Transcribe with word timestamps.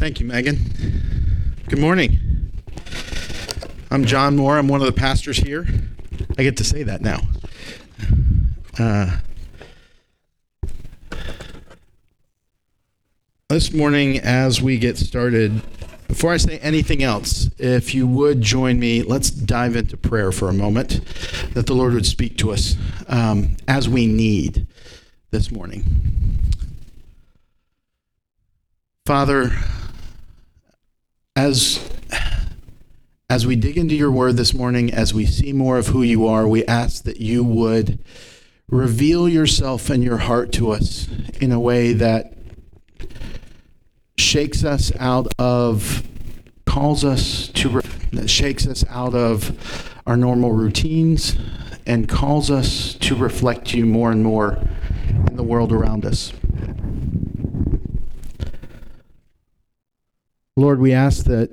Thank 0.00 0.18
you, 0.18 0.24
Megan. 0.24 0.56
Good 1.68 1.78
morning. 1.78 2.52
I'm 3.90 4.06
John 4.06 4.34
Moore. 4.34 4.56
I'm 4.56 4.66
one 4.66 4.80
of 4.80 4.86
the 4.86 4.98
pastors 4.98 5.36
here. 5.36 5.66
I 6.38 6.42
get 6.42 6.56
to 6.56 6.64
say 6.64 6.82
that 6.84 7.02
now. 7.02 7.20
Uh, 8.78 9.18
this 13.50 13.74
morning, 13.74 14.18
as 14.20 14.62
we 14.62 14.78
get 14.78 14.96
started, 14.96 15.60
before 16.08 16.32
I 16.32 16.38
say 16.38 16.58
anything 16.60 17.02
else, 17.02 17.50
if 17.58 17.94
you 17.94 18.06
would 18.06 18.40
join 18.40 18.80
me, 18.80 19.02
let's 19.02 19.30
dive 19.30 19.76
into 19.76 19.98
prayer 19.98 20.32
for 20.32 20.48
a 20.48 20.54
moment 20.54 21.02
that 21.52 21.66
the 21.66 21.74
Lord 21.74 21.92
would 21.92 22.06
speak 22.06 22.38
to 22.38 22.52
us 22.52 22.74
um, 23.06 23.58
as 23.68 23.86
we 23.86 24.06
need 24.06 24.66
this 25.30 25.50
morning. 25.50 25.84
Father, 29.04 29.52
as 31.40 31.88
as 33.30 33.46
we 33.46 33.56
dig 33.56 33.78
into 33.78 33.94
your 33.94 34.10
word 34.10 34.36
this 34.36 34.52
morning, 34.52 34.92
as 34.92 35.14
we 35.14 35.24
see 35.24 35.52
more 35.54 35.78
of 35.78 35.86
who 35.86 36.02
you 36.02 36.26
are, 36.26 36.46
we 36.46 36.66
ask 36.66 37.04
that 37.04 37.18
you 37.18 37.42
would 37.42 37.98
reveal 38.68 39.26
yourself 39.26 39.88
and 39.88 40.04
your 40.04 40.18
heart 40.18 40.52
to 40.52 40.70
us 40.70 41.08
in 41.40 41.50
a 41.50 41.58
way 41.58 41.94
that 41.94 42.34
shakes 44.18 44.64
us 44.64 44.92
out 44.98 45.28
of, 45.38 46.02
calls 46.66 47.04
us 47.04 47.48
to, 47.48 47.80
that 48.12 48.28
shakes 48.28 48.66
us 48.66 48.84
out 48.90 49.14
of 49.14 49.94
our 50.06 50.16
normal 50.16 50.52
routines 50.52 51.36
and 51.86 52.08
calls 52.08 52.50
us 52.50 52.94
to 52.94 53.14
reflect 53.14 53.72
you 53.72 53.86
more 53.86 54.10
and 54.10 54.22
more 54.22 54.58
in 55.28 55.36
the 55.36 55.44
world 55.44 55.72
around 55.72 56.04
us. 56.04 56.32
Lord, 60.60 60.78
we 60.78 60.92
ask 60.92 61.24
that 61.24 61.48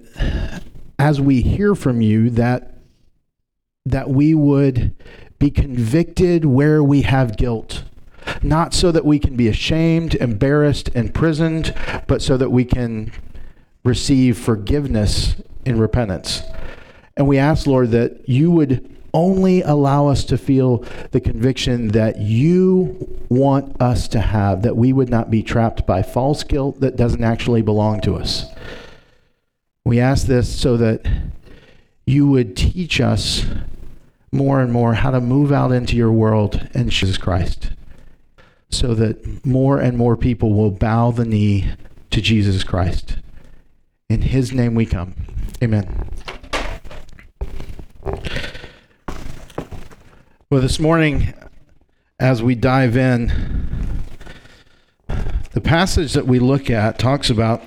as 1.00 1.22
we 1.22 1.42
hear 1.42 1.76
from 1.76 2.02
you 2.02 2.30
that 2.32 2.74
that 3.86 4.10
we 4.10 4.34
would 4.34 4.94
be 5.40 5.50
convicted 5.50 6.44
where 6.44 6.84
we 6.84 7.04
have 7.04 7.38
guilt. 7.38 7.86
Not 8.44 8.74
so 8.74 8.92
that 8.92 9.06
we 9.06 9.18
can 9.18 9.38
be 9.38 9.48
ashamed 9.48 10.16
embarrassed 10.16 10.90
imprisoned 10.94 11.74
but 12.08 12.22
so 12.22 12.36
that 12.36 12.52
we 12.52 12.66
can 12.66 13.14
receive 13.86 14.38
forgiveness 14.38 15.38
in 15.64 15.80
repentance. 15.80 16.42
And 17.16 17.30
we 17.30 17.38
ask 17.38 17.66
lord 17.66 17.92
that 17.92 18.28
you 18.28 18.52
would 18.52 18.94
only 19.14 19.62
allow 19.62 20.08
us 20.08 20.26
to 20.26 20.38
feel 20.38 20.80
the 21.12 21.22
conviction 21.22 21.88
that 21.90 22.20
you 22.20 23.08
want 23.30 23.82
us 23.82 24.10
to 24.10 24.20
have 24.20 24.64
that 24.64 24.76
we 24.76 24.92
would 24.92 25.10
not 25.10 25.32
be 25.32 25.42
trapped 25.42 25.88
by 25.88 26.04
false 26.04 26.44
guilt 26.44 26.82
that 26.82 26.98
doesn't 26.98 27.24
actually 27.24 27.62
belong 27.62 28.02
to 28.02 28.14
us 28.16 28.48
we 29.88 30.02
ask 30.02 30.28
this 30.28 30.54
so 30.60 30.76
that 30.76 31.08
you 32.06 32.28
would 32.28 32.58
teach 32.58 33.00
us 33.00 33.46
more 34.34 34.60
and 34.60 34.72
more 34.72 34.96
how 34.96 35.12
to 35.12 35.22
move 35.22 35.52
out 35.52 35.72
into 35.72 35.96
your 35.96 36.12
world 36.12 36.68
in 36.74 36.90
Jesus 36.90 37.18
Christ, 37.18 37.72
so 38.70 38.94
that 38.96 39.46
more 39.46 39.80
and 39.80 39.98
more 39.98 40.18
people 40.18 40.54
will 40.54 40.72
bow 40.72 41.12
the 41.12 41.24
knee 41.24 41.72
to 42.12 42.22
Jesus 42.22 42.66
Christ. 42.66 43.18
In 44.10 44.24
his 44.24 44.52
name 44.52 44.76
we 44.76 44.86
come. 44.86 45.16
Amen. 45.64 46.10
Well, 50.50 50.62
this 50.62 50.80
morning, 50.80 51.34
as 52.20 52.44
we 52.44 52.56
dive 52.56 52.98
in, 52.98 53.32
the 55.52 55.62
passage 55.62 56.14
that 56.14 56.28
we 56.28 56.40
look 56.40 56.70
at 56.70 57.00
talks 57.00 57.30
about 57.30 57.64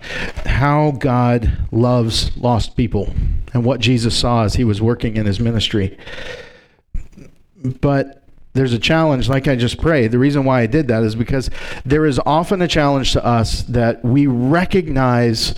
how 0.60 0.90
God 0.90 1.50
loves 1.72 2.36
lost 2.36 2.76
people 2.76 3.14
and 3.54 3.64
what 3.64 3.80
Jesus 3.80 4.14
saw 4.14 4.44
as 4.44 4.56
he 4.56 4.62
was 4.62 4.82
working 4.82 5.16
in 5.16 5.24
his 5.24 5.40
ministry. 5.40 5.96
But 7.80 8.22
there's 8.52 8.74
a 8.74 8.78
challenge, 8.78 9.26
like 9.26 9.48
I 9.48 9.56
just 9.56 9.80
prayed. 9.80 10.10
The 10.10 10.18
reason 10.18 10.44
why 10.44 10.60
I 10.60 10.66
did 10.66 10.88
that 10.88 11.02
is 11.02 11.14
because 11.14 11.48
there 11.86 12.04
is 12.04 12.20
often 12.26 12.60
a 12.60 12.68
challenge 12.68 13.14
to 13.14 13.24
us 13.24 13.62
that 13.62 14.04
we 14.04 14.26
recognize 14.26 15.54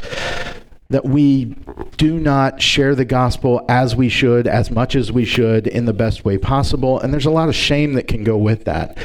that 0.91 1.05
we 1.05 1.57
do 1.97 2.21
not 2.21 2.63
share 2.63 2.95
the 2.95 3.05
gospel 3.05 3.65
as 3.69 3.97
we 3.97 4.09
should, 4.09 4.47
as 4.47 4.71
much 4.71 4.95
as 4.95 5.11
we 5.11 5.25
should, 5.25 5.67
in 5.67 5.85
the 5.85 5.93
best 5.93 6.25
way 6.25 6.39
possible. 6.39 7.01
And 7.01 7.13
there's 7.13 7.27
a 7.27 7.31
lot 7.31 7.49
of 7.49 7.57
shame 7.57 7.95
that 7.95 8.07
can 8.07 8.23
go 8.23 8.37
with 8.37 8.67
that. 8.67 8.97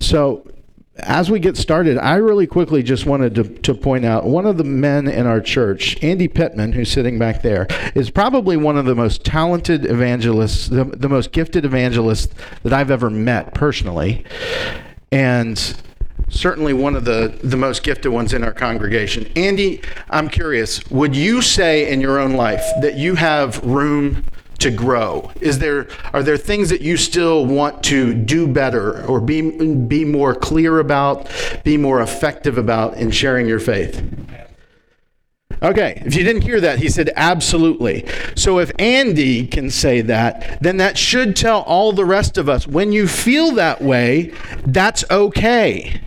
So 0.00 0.46
as 0.98 1.30
we 1.30 1.40
get 1.40 1.56
started, 1.56 1.98
I 1.98 2.16
really 2.16 2.46
quickly 2.46 2.82
just 2.82 3.04
wanted 3.04 3.34
to, 3.34 3.44
to 3.44 3.74
point 3.74 4.04
out 4.04 4.24
one 4.24 4.46
of 4.46 4.58
the 4.58 4.64
men 4.64 5.08
in 5.08 5.26
our 5.26 5.40
church, 5.40 6.02
Andy 6.02 6.28
Pittman, 6.28 6.72
who's 6.72 6.90
sitting 6.90 7.18
back 7.18 7.42
there, 7.42 7.66
is 7.94 8.10
probably 8.10 8.56
one 8.56 8.76
of 8.76 8.84
the 8.84 8.94
most 8.94 9.24
talented 9.24 9.84
evangelists, 9.86 10.68
the, 10.68 10.84
the 10.84 11.08
most 11.08 11.32
gifted 11.32 11.64
evangelist 11.64 12.32
that 12.62 12.72
I've 12.72 12.92
ever 12.92 13.10
met 13.10 13.54
personally. 13.54 14.24
And 15.10 15.58
certainly 16.28 16.72
one 16.72 16.94
of 16.94 17.04
the, 17.04 17.38
the 17.42 17.56
most 17.56 17.82
gifted 17.82 18.12
ones 18.12 18.32
in 18.32 18.44
our 18.44 18.52
congregation. 18.52 19.30
Andy, 19.34 19.82
I'm 20.10 20.28
curious, 20.28 20.88
would 20.90 21.16
you 21.16 21.42
say 21.42 21.90
in 21.90 22.00
your 22.00 22.20
own 22.20 22.34
life 22.34 22.64
that 22.82 22.96
you 22.96 23.16
have 23.16 23.62
room 23.64 24.24
to 24.58 24.70
grow? 24.70 25.30
Is 25.40 25.58
there 25.58 25.88
are 26.12 26.22
there 26.22 26.36
things 26.36 26.70
that 26.70 26.80
you 26.80 26.96
still 26.96 27.46
want 27.46 27.82
to 27.84 28.14
do 28.14 28.46
better 28.46 29.04
or 29.06 29.20
be 29.20 29.42
be 29.74 30.04
more 30.04 30.34
clear 30.34 30.78
about, 30.78 31.30
be 31.64 31.76
more 31.76 32.00
effective 32.00 32.58
about 32.58 32.96
in 32.96 33.10
sharing 33.10 33.46
your 33.46 33.60
faith? 33.60 34.02
Okay, 35.62 36.02
if 36.04 36.14
you 36.14 36.24
didn't 36.24 36.42
hear 36.42 36.60
that, 36.60 36.78
he 36.78 36.90
said 36.90 37.10
absolutely. 37.16 38.06
So 38.34 38.58
if 38.58 38.70
Andy 38.78 39.46
can 39.46 39.70
say 39.70 40.02
that, 40.02 40.58
then 40.60 40.76
that 40.76 40.98
should 40.98 41.36
tell 41.36 41.62
all 41.62 41.92
the 41.92 42.04
rest 42.04 42.36
of 42.36 42.48
us 42.48 42.66
when 42.66 42.92
you 42.92 43.08
feel 43.08 43.52
that 43.52 43.80
way, 43.80 44.34
that's 44.66 45.04
okay. 45.10 46.02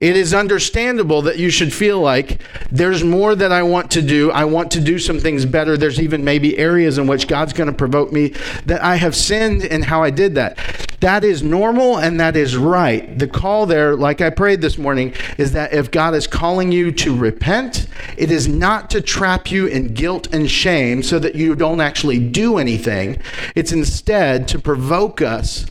It 0.00 0.16
is 0.16 0.32
understandable 0.32 1.20
that 1.22 1.38
you 1.38 1.50
should 1.50 1.74
feel 1.74 2.00
like 2.00 2.40
there's 2.70 3.04
more 3.04 3.34
that 3.34 3.52
I 3.52 3.62
want 3.62 3.90
to 3.90 4.00
do. 4.00 4.30
I 4.30 4.46
want 4.46 4.70
to 4.70 4.80
do 4.80 4.98
some 4.98 5.20
things 5.20 5.44
better. 5.44 5.76
There's 5.76 6.00
even 6.00 6.24
maybe 6.24 6.56
areas 6.56 6.96
in 6.96 7.06
which 7.06 7.28
God's 7.28 7.52
going 7.52 7.66
to 7.66 7.76
provoke 7.76 8.10
me 8.10 8.28
that 8.64 8.82
I 8.82 8.96
have 8.96 9.14
sinned 9.14 9.62
in 9.62 9.82
how 9.82 10.02
I 10.02 10.08
did 10.08 10.34
that. 10.36 10.56
That 11.00 11.22
is 11.22 11.42
normal 11.42 11.98
and 11.98 12.18
that 12.18 12.34
is 12.34 12.56
right. 12.56 13.18
The 13.18 13.28
call 13.28 13.66
there, 13.66 13.94
like 13.94 14.22
I 14.22 14.30
prayed 14.30 14.62
this 14.62 14.78
morning, 14.78 15.12
is 15.36 15.52
that 15.52 15.74
if 15.74 15.90
God 15.90 16.14
is 16.14 16.26
calling 16.26 16.72
you 16.72 16.92
to 16.92 17.14
repent, 17.14 17.86
it 18.16 18.30
is 18.30 18.48
not 18.48 18.88
to 18.90 19.02
trap 19.02 19.50
you 19.50 19.66
in 19.66 19.92
guilt 19.92 20.32
and 20.32 20.50
shame 20.50 21.02
so 21.02 21.18
that 21.18 21.34
you 21.34 21.54
don't 21.54 21.82
actually 21.82 22.18
do 22.18 22.56
anything. 22.56 23.20
It's 23.54 23.72
instead 23.72 24.48
to 24.48 24.58
provoke 24.58 25.20
us 25.20 25.66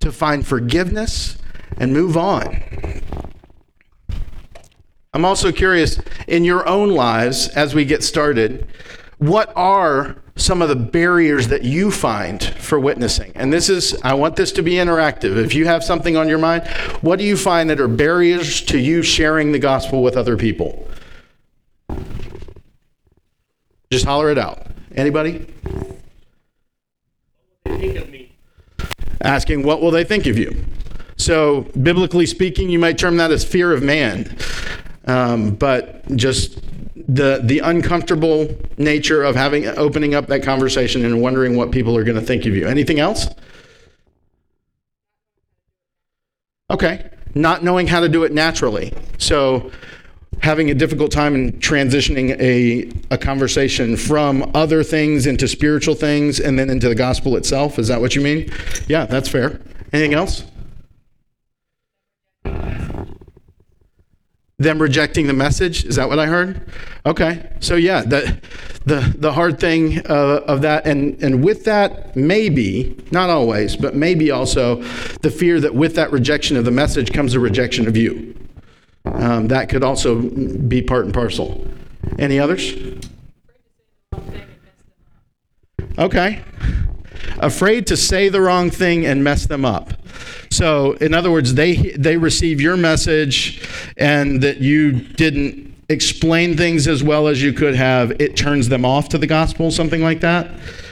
to 0.00 0.10
find 0.10 0.46
forgiveness 0.46 1.36
and 1.76 1.92
move 1.92 2.16
on. 2.16 2.62
I'm 5.14 5.24
also 5.24 5.50
curious 5.52 6.00
in 6.26 6.44
your 6.44 6.66
own 6.68 6.90
lives 6.90 7.48
as 7.48 7.74
we 7.74 7.84
get 7.84 8.02
started, 8.02 8.66
what 9.18 9.52
are 9.56 10.16
some 10.36 10.62
of 10.62 10.68
the 10.68 10.76
barriers 10.76 11.48
that 11.48 11.62
you 11.64 11.90
find 11.90 12.42
for 12.42 12.78
witnessing? 12.78 13.32
And 13.34 13.52
this 13.52 13.68
is, 13.68 14.00
I 14.02 14.14
want 14.14 14.36
this 14.36 14.52
to 14.52 14.62
be 14.62 14.74
interactive. 14.74 15.36
If 15.36 15.54
you 15.54 15.66
have 15.66 15.82
something 15.82 16.16
on 16.16 16.28
your 16.28 16.38
mind, 16.38 16.66
what 17.00 17.18
do 17.18 17.24
you 17.24 17.36
find 17.36 17.68
that 17.70 17.80
are 17.80 17.88
barriers 17.88 18.60
to 18.62 18.78
you 18.78 19.02
sharing 19.02 19.50
the 19.52 19.58
gospel 19.58 20.02
with 20.02 20.16
other 20.16 20.36
people? 20.36 20.86
Just 23.90 24.04
holler 24.04 24.30
it 24.30 24.38
out. 24.38 24.66
Anybody? 24.94 25.52
Asking, 29.20 29.62
what 29.64 29.80
will 29.80 29.90
they 29.90 30.04
think 30.04 30.26
of 30.26 30.38
you? 30.38 30.64
So, 31.16 31.62
biblically 31.82 32.26
speaking, 32.26 32.70
you 32.70 32.78
might 32.78 32.98
term 32.98 33.16
that 33.16 33.32
as 33.32 33.44
fear 33.44 33.72
of 33.72 33.82
man. 33.82 34.36
Um, 35.08 35.54
but 35.54 36.06
just 36.16 36.60
the 37.08 37.40
the 37.42 37.60
uncomfortable 37.60 38.54
nature 38.76 39.22
of 39.22 39.34
having 39.34 39.66
opening 39.66 40.14
up 40.14 40.26
that 40.26 40.42
conversation 40.42 41.04
and 41.04 41.20
wondering 41.20 41.56
what 41.56 41.70
people 41.72 41.96
are 41.96 42.04
going 42.04 42.20
to 42.20 42.24
think 42.24 42.44
of 42.44 42.54
you. 42.54 42.68
Anything 42.68 43.00
else? 43.00 43.26
Okay, 46.70 47.08
not 47.34 47.64
knowing 47.64 47.86
how 47.86 48.00
to 48.00 48.08
do 48.08 48.24
it 48.24 48.32
naturally. 48.32 48.92
So 49.16 49.70
having 50.42 50.70
a 50.70 50.74
difficult 50.74 51.10
time 51.10 51.34
in 51.34 51.52
transitioning 51.54 52.38
a, 52.38 52.92
a 53.10 53.18
conversation 53.18 53.96
from 53.96 54.50
other 54.54 54.84
things 54.84 55.26
into 55.26 55.48
spiritual 55.48 55.94
things 55.94 56.38
and 56.38 56.58
then 56.58 56.70
into 56.70 56.88
the 56.88 56.94
gospel 56.94 57.36
itself. 57.36 57.78
Is 57.78 57.88
that 57.88 58.00
what 58.00 58.14
you 58.14 58.20
mean? 58.20 58.50
Yeah, 58.86 59.06
that's 59.06 59.28
fair. 59.28 59.60
Anything 59.92 60.14
else? 60.14 60.44
Them 64.58 64.82
rejecting 64.82 65.28
the 65.28 65.32
message? 65.32 65.84
Is 65.84 65.96
that 65.96 66.08
what 66.08 66.18
i 66.18 66.26
heard? 66.26 66.68
Okay. 67.06 67.48
So 67.60 67.76
yeah 67.76 68.02
the 68.02 68.40
the, 68.84 69.14
the 69.16 69.32
hard 69.32 69.60
thing 69.60 70.04
uh, 70.06 70.42
of 70.46 70.62
that 70.62 70.84
and 70.84 71.22
and 71.22 71.44
with 71.44 71.64
that 71.64 72.16
maybe 72.16 72.96
not 73.12 73.30
always 73.30 73.76
but 73.76 73.94
maybe 73.94 74.30
also 74.32 74.82
the 75.22 75.30
fear 75.30 75.60
that 75.60 75.74
with 75.74 75.94
that 75.94 76.10
rejection 76.10 76.56
of 76.56 76.64
the 76.64 76.70
message 76.72 77.12
comes 77.12 77.34
a 77.34 77.40
rejection 77.40 77.86
of 77.86 77.96
you. 77.96 78.34
Um, 79.04 79.48
that 79.48 79.68
could 79.68 79.84
also 79.84 80.20
be 80.20 80.82
part 80.82 81.04
and 81.04 81.14
parcel. 81.14 81.64
Any 82.18 82.40
others? 82.40 82.74
Okay. 85.98 86.42
Afraid 87.38 87.86
to 87.88 87.96
say 87.96 88.28
the 88.28 88.40
wrong 88.40 88.70
thing 88.70 89.06
and 89.06 89.22
mess 89.22 89.46
them 89.46 89.64
up. 89.64 89.92
So, 90.50 90.92
in 90.94 91.14
other 91.14 91.30
words, 91.30 91.54
they 91.54 91.76
they 91.76 92.16
receive 92.16 92.60
your 92.60 92.76
message 92.76 93.66
and 93.96 94.42
that 94.42 94.58
you 94.58 94.92
didn't 94.92 95.68
explain 95.88 96.56
things 96.56 96.86
as 96.86 97.02
well 97.02 97.28
as 97.28 97.42
you 97.42 97.52
could 97.52 97.74
have, 97.74 98.10
it 98.20 98.36
turns 98.36 98.68
them 98.68 98.84
off 98.84 99.08
to 99.08 99.18
the 99.18 99.26
gospel, 99.26 99.70
something 99.70 100.02
like 100.02 100.20
that, 100.20 100.50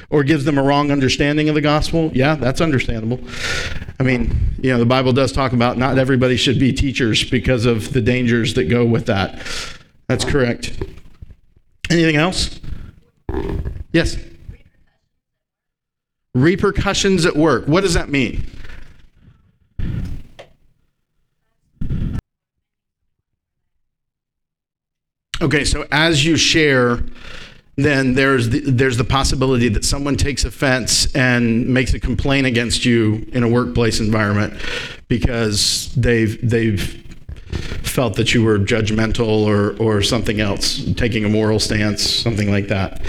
or 0.08 0.24
gives 0.24 0.44
them 0.44 0.56
a 0.56 0.62
wrong 0.62 0.90
understanding 0.90 1.48
of 1.48 1.54
the 1.54 1.60
gospel. 1.60 2.10
Yeah, 2.14 2.34
that's 2.34 2.60
understandable. 2.60 3.20
I 4.00 4.02
mean, 4.02 4.54
you 4.60 4.72
know, 4.72 4.78
the 4.78 4.86
Bible 4.86 5.12
does 5.12 5.32
talk 5.32 5.52
about 5.52 5.76
not 5.76 5.98
everybody 5.98 6.36
should 6.36 6.58
be 6.58 6.72
teachers 6.72 7.28
because 7.28 7.66
of 7.66 7.92
the 7.92 8.00
dangers 8.00 8.54
that 8.54 8.64
go 8.64 8.84
with 8.84 9.06
that. 9.06 9.42
That's 10.08 10.24
correct. 10.24 10.72
Anything 11.90 12.16
else? 12.16 12.60
Yes. 13.92 14.16
Repercussions 16.36 17.24
at 17.24 17.34
work. 17.34 17.66
What 17.66 17.80
does 17.80 17.94
that 17.94 18.10
mean? 18.10 18.44
Okay, 25.40 25.64
so 25.64 25.86
as 25.90 26.26
you 26.26 26.36
share, 26.36 26.98
then 27.76 28.12
there's 28.12 28.50
the, 28.50 28.60
there's 28.60 28.98
the 28.98 29.04
possibility 29.04 29.70
that 29.70 29.82
someone 29.82 30.16
takes 30.16 30.44
offense 30.44 31.10
and 31.14 31.66
makes 31.68 31.94
a 31.94 32.00
complaint 32.00 32.46
against 32.46 32.84
you 32.84 33.26
in 33.32 33.42
a 33.42 33.48
workplace 33.48 33.98
environment 33.98 34.60
because 35.08 35.90
they've 35.94 36.38
they've 36.46 37.02
felt 37.82 38.16
that 38.16 38.34
you 38.34 38.44
were 38.44 38.58
judgmental 38.58 39.46
or 39.46 39.74
or 39.82 40.02
something 40.02 40.38
else, 40.38 40.84
taking 40.96 41.24
a 41.24 41.30
moral 41.30 41.58
stance, 41.58 42.02
something 42.02 42.50
like 42.50 42.68
that. 42.68 43.02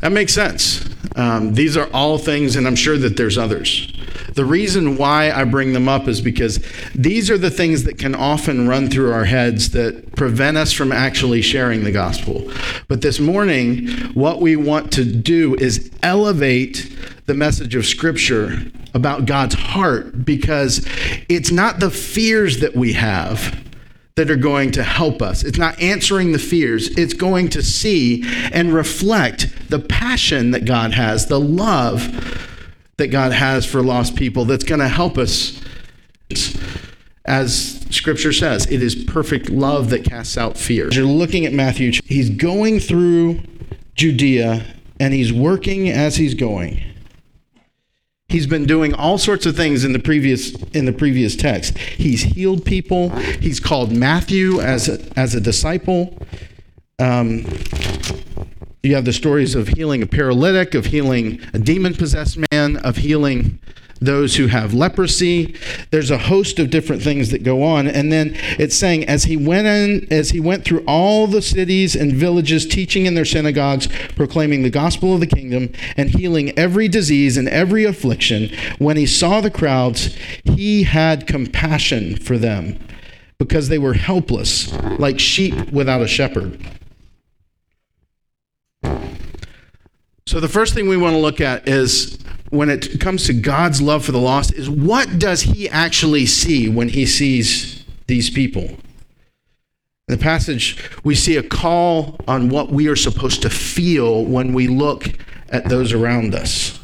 That 0.00 0.10
makes 0.10 0.32
sense. 0.32 0.88
Um, 1.16 1.54
these 1.54 1.76
are 1.76 1.88
all 1.92 2.18
things, 2.18 2.56
and 2.56 2.66
I'm 2.66 2.76
sure 2.76 2.96
that 2.98 3.16
there's 3.16 3.38
others. 3.38 3.92
The 4.34 4.44
reason 4.44 4.96
why 4.96 5.30
I 5.30 5.44
bring 5.44 5.72
them 5.72 5.88
up 5.88 6.06
is 6.06 6.20
because 6.20 6.64
these 6.94 7.30
are 7.30 7.38
the 7.38 7.50
things 7.50 7.84
that 7.84 7.98
can 7.98 8.14
often 8.14 8.68
run 8.68 8.88
through 8.88 9.12
our 9.12 9.24
heads 9.24 9.70
that 9.70 10.14
prevent 10.16 10.56
us 10.56 10.72
from 10.72 10.92
actually 10.92 11.42
sharing 11.42 11.84
the 11.84 11.92
gospel. 11.92 12.50
But 12.88 13.02
this 13.02 13.18
morning, 13.18 13.88
what 14.14 14.40
we 14.40 14.56
want 14.56 14.92
to 14.92 15.04
do 15.04 15.54
is 15.56 15.90
elevate 16.02 16.96
the 17.26 17.34
message 17.34 17.74
of 17.74 17.86
Scripture 17.86 18.62
about 18.94 19.26
God's 19.26 19.54
heart 19.54 20.24
because 20.24 20.86
it's 21.28 21.50
not 21.50 21.80
the 21.80 21.90
fears 21.90 22.60
that 22.60 22.74
we 22.74 22.94
have 22.94 23.67
that 24.18 24.32
are 24.32 24.36
going 24.36 24.72
to 24.72 24.82
help 24.82 25.22
us. 25.22 25.44
It's 25.44 25.58
not 25.58 25.80
answering 25.80 26.32
the 26.32 26.40
fears, 26.40 26.88
it's 26.98 27.14
going 27.14 27.50
to 27.50 27.62
see 27.62 28.24
and 28.52 28.74
reflect 28.74 29.70
the 29.70 29.78
passion 29.78 30.50
that 30.50 30.64
God 30.64 30.92
has, 30.92 31.26
the 31.26 31.38
love 31.38 32.44
that 32.96 33.08
God 33.08 33.30
has 33.30 33.64
for 33.64 33.80
lost 33.80 34.16
people 34.16 34.44
that's 34.44 34.64
going 34.64 34.80
to 34.80 34.88
help 34.88 35.18
us. 35.18 35.62
As 37.24 37.86
scripture 37.90 38.32
says, 38.32 38.66
it 38.66 38.82
is 38.82 38.96
perfect 38.96 39.50
love 39.50 39.90
that 39.90 40.02
casts 40.02 40.36
out 40.36 40.58
fear. 40.58 40.88
As 40.88 40.96
you're 40.96 41.06
looking 41.06 41.46
at 41.46 41.52
Matthew, 41.52 41.92
he's 42.04 42.28
going 42.28 42.80
through 42.80 43.40
Judea 43.94 44.66
and 44.98 45.14
he's 45.14 45.32
working 45.32 45.88
as 45.90 46.16
he's 46.16 46.34
going. 46.34 46.82
He's 48.28 48.46
been 48.46 48.66
doing 48.66 48.92
all 48.92 49.16
sorts 49.16 49.46
of 49.46 49.56
things 49.56 49.84
in 49.84 49.94
the 49.94 49.98
previous 49.98 50.52
in 50.74 50.84
the 50.84 50.92
previous 50.92 51.34
text. 51.34 51.78
He's 51.78 52.20
healed 52.20 52.62
people. 52.62 53.08
He's 53.08 53.58
called 53.58 53.90
Matthew 53.90 54.60
as 54.60 54.86
a, 54.86 55.18
as 55.18 55.34
a 55.34 55.40
disciple. 55.40 56.14
Um, 56.98 57.46
you 58.82 58.94
have 58.96 59.06
the 59.06 59.14
stories 59.14 59.54
of 59.54 59.68
healing 59.68 60.02
a 60.02 60.06
paralytic, 60.06 60.74
of 60.74 60.84
healing 60.84 61.40
a 61.54 61.58
demon 61.58 61.94
possessed 61.94 62.38
man, 62.52 62.76
of 62.76 62.98
healing 62.98 63.60
those 64.00 64.36
who 64.36 64.46
have 64.46 64.74
leprosy. 64.74 65.54
There's 65.90 66.10
a 66.10 66.18
host 66.18 66.58
of 66.58 66.70
different 66.70 67.02
things 67.02 67.30
that 67.30 67.42
go 67.42 67.62
on. 67.62 67.86
And 67.86 68.12
then 68.12 68.32
it's 68.58 68.76
saying 68.76 69.06
as 69.06 69.24
he 69.24 69.36
went 69.36 69.66
in, 69.66 70.06
as 70.12 70.30
he 70.30 70.40
went 70.40 70.64
through 70.64 70.84
all 70.86 71.26
the 71.26 71.42
cities 71.42 71.94
and 71.94 72.12
villages, 72.12 72.66
teaching 72.66 73.06
in 73.06 73.14
their 73.14 73.24
synagogues, 73.24 73.88
proclaiming 74.14 74.62
the 74.62 74.70
gospel 74.70 75.14
of 75.14 75.20
the 75.20 75.26
kingdom, 75.26 75.72
and 75.96 76.10
healing 76.10 76.56
every 76.58 76.88
disease 76.88 77.36
and 77.36 77.48
every 77.48 77.84
affliction, 77.84 78.50
when 78.78 78.96
he 78.96 79.06
saw 79.06 79.40
the 79.40 79.50
crowds, 79.50 80.16
he 80.44 80.84
had 80.84 81.26
compassion 81.26 82.16
for 82.16 82.38
them 82.38 82.78
because 83.38 83.68
they 83.68 83.78
were 83.78 83.94
helpless, 83.94 84.72
like 84.98 85.20
sheep 85.20 85.70
without 85.70 86.00
a 86.00 86.08
shepherd. 86.08 86.60
So 90.26 90.40
the 90.40 90.48
first 90.48 90.74
thing 90.74 90.88
we 90.88 90.96
want 90.98 91.14
to 91.14 91.18
look 91.18 91.40
at 91.40 91.66
is 91.66 92.18
when 92.50 92.70
it 92.70 93.00
comes 93.00 93.26
to 93.26 93.32
God's 93.32 93.82
love 93.82 94.04
for 94.04 94.12
the 94.12 94.20
lost 94.20 94.52
is 94.54 94.70
what 94.70 95.18
does 95.18 95.42
he 95.42 95.68
actually 95.68 96.26
see 96.26 96.68
when 96.68 96.88
he 96.88 97.06
sees 97.06 97.84
these 98.06 98.30
people? 98.30 98.62
In 98.62 100.16
the 100.16 100.18
passage, 100.18 100.82
we 101.04 101.14
see 101.14 101.36
a 101.36 101.42
call 101.42 102.18
on 102.26 102.48
what 102.48 102.70
we 102.70 102.88
are 102.88 102.96
supposed 102.96 103.42
to 103.42 103.50
feel 103.50 104.24
when 104.24 104.54
we 104.54 104.66
look 104.66 105.08
at 105.50 105.68
those 105.68 105.92
around 105.92 106.34
us. 106.34 106.78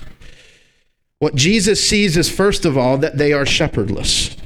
What 1.20 1.34
Jesus 1.34 1.86
sees 1.86 2.18
is, 2.18 2.28
first 2.28 2.66
of 2.66 2.76
all, 2.76 2.98
that 2.98 3.16
they 3.16 3.32
are 3.32 3.46
shepherdless. 3.46 4.36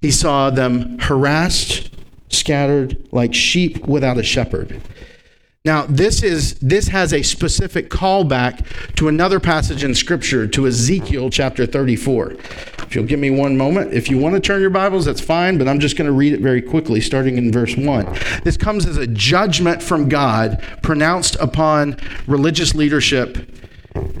He 0.00 0.10
saw 0.10 0.50
them 0.50 0.98
harassed, 0.98 1.94
scattered, 2.30 3.08
like 3.12 3.32
sheep 3.32 3.86
without 3.86 4.18
a 4.18 4.24
shepherd. 4.24 4.80
Now, 5.66 5.86
this 5.86 6.22
is 6.22 6.56
this 6.56 6.88
has 6.88 7.14
a 7.14 7.22
specific 7.22 7.88
callback 7.88 8.66
to 8.96 9.08
another 9.08 9.40
passage 9.40 9.82
in 9.82 9.94
scripture 9.94 10.46
to 10.46 10.66
Ezekiel 10.66 11.30
chapter 11.30 11.64
34. 11.64 12.32
If 12.32 12.94
you'll 12.94 13.06
give 13.06 13.18
me 13.18 13.30
one 13.30 13.56
moment, 13.56 13.94
if 13.94 14.10
you 14.10 14.18
want 14.18 14.34
to 14.34 14.42
turn 14.42 14.60
your 14.60 14.68
Bibles, 14.68 15.06
that's 15.06 15.22
fine, 15.22 15.56
but 15.56 15.66
I'm 15.66 15.80
just 15.80 15.96
going 15.96 16.06
to 16.06 16.12
read 16.12 16.34
it 16.34 16.40
very 16.40 16.60
quickly 16.60 17.00
starting 17.00 17.38
in 17.38 17.50
verse 17.50 17.78
1. 17.78 18.18
This 18.44 18.58
comes 18.58 18.84
as 18.84 18.98
a 18.98 19.06
judgment 19.06 19.82
from 19.82 20.10
God 20.10 20.62
pronounced 20.82 21.34
upon 21.36 21.96
religious 22.26 22.74
leadership 22.74 23.38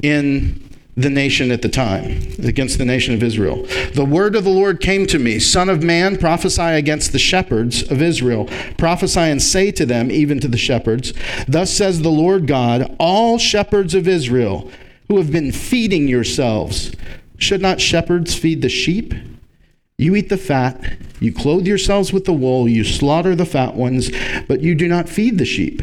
in 0.02 0.63
the 0.96 1.10
nation 1.10 1.50
at 1.50 1.62
the 1.62 1.68
time, 1.68 2.22
against 2.42 2.78
the 2.78 2.84
nation 2.84 3.14
of 3.14 3.22
Israel. 3.22 3.66
The 3.94 4.06
word 4.08 4.36
of 4.36 4.44
the 4.44 4.50
Lord 4.50 4.80
came 4.80 5.06
to 5.06 5.18
me 5.18 5.38
Son 5.38 5.68
of 5.68 5.82
man, 5.82 6.16
prophesy 6.16 6.62
against 6.62 7.12
the 7.12 7.18
shepherds 7.18 7.82
of 7.90 8.00
Israel. 8.00 8.48
Prophesy 8.78 9.20
and 9.20 9.42
say 9.42 9.72
to 9.72 9.84
them, 9.84 10.10
even 10.10 10.38
to 10.40 10.48
the 10.48 10.56
shepherds, 10.56 11.12
Thus 11.48 11.72
says 11.72 12.02
the 12.02 12.10
Lord 12.10 12.46
God, 12.46 12.94
all 12.98 13.38
shepherds 13.38 13.94
of 13.94 14.06
Israel 14.06 14.70
who 15.08 15.18
have 15.18 15.32
been 15.32 15.52
feeding 15.52 16.08
yourselves, 16.08 16.92
should 17.38 17.60
not 17.60 17.80
shepherds 17.80 18.34
feed 18.34 18.62
the 18.62 18.68
sheep? 18.68 19.14
You 19.98 20.16
eat 20.16 20.28
the 20.28 20.36
fat, 20.36 20.96
you 21.20 21.32
clothe 21.32 21.66
yourselves 21.66 22.12
with 22.12 22.24
the 22.24 22.32
wool, 22.32 22.68
you 22.68 22.84
slaughter 22.84 23.34
the 23.34 23.46
fat 23.46 23.74
ones, 23.74 24.10
but 24.48 24.60
you 24.60 24.74
do 24.74 24.88
not 24.88 25.08
feed 25.08 25.38
the 25.38 25.44
sheep. 25.44 25.82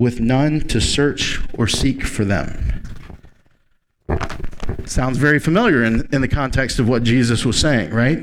with 0.00 0.18
none 0.18 0.60
to 0.62 0.80
search 0.80 1.38
or 1.54 1.68
seek 1.68 2.02
for 2.02 2.24
them. 2.24 2.82
Sounds 4.86 5.18
very 5.18 5.38
familiar 5.38 5.84
in, 5.84 6.08
in 6.10 6.22
the 6.22 6.26
context 6.26 6.78
of 6.78 6.88
what 6.88 7.04
Jesus 7.04 7.44
was 7.44 7.60
saying, 7.60 7.90
right? 7.90 8.18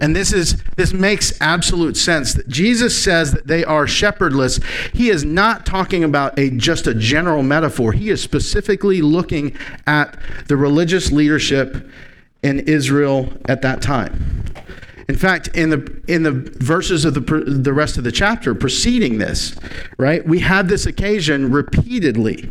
And 0.00 0.16
this 0.16 0.32
is 0.32 0.62
this 0.76 0.94
makes 0.94 1.38
absolute 1.42 1.96
sense 1.96 2.32
that 2.32 2.48
Jesus 2.48 2.96
says 2.96 3.32
that 3.32 3.48
they 3.48 3.64
are 3.64 3.86
shepherdless. 3.86 4.60
He 4.94 5.10
is 5.10 5.24
not 5.24 5.66
talking 5.66 6.04
about 6.04 6.38
a 6.38 6.48
just 6.50 6.86
a 6.86 6.94
general 6.94 7.42
metaphor. 7.42 7.92
He 7.92 8.08
is 8.08 8.22
specifically 8.22 9.02
looking 9.02 9.54
at 9.86 10.18
the 10.46 10.56
religious 10.56 11.12
leadership 11.12 11.90
in 12.42 12.60
Israel 12.60 13.30
at 13.46 13.60
that 13.60 13.82
time. 13.82 14.29
In 15.10 15.16
fact, 15.16 15.48
in 15.54 15.70
the 15.70 16.00
in 16.06 16.22
the 16.22 16.30
verses 16.30 17.04
of 17.04 17.14
the 17.14 17.20
the 17.20 17.72
rest 17.72 17.98
of 17.98 18.04
the 18.04 18.12
chapter 18.12 18.54
preceding 18.54 19.18
this, 19.18 19.56
right? 19.98 20.24
We 20.24 20.38
had 20.38 20.68
this 20.68 20.86
occasion 20.86 21.50
repeatedly. 21.50 22.48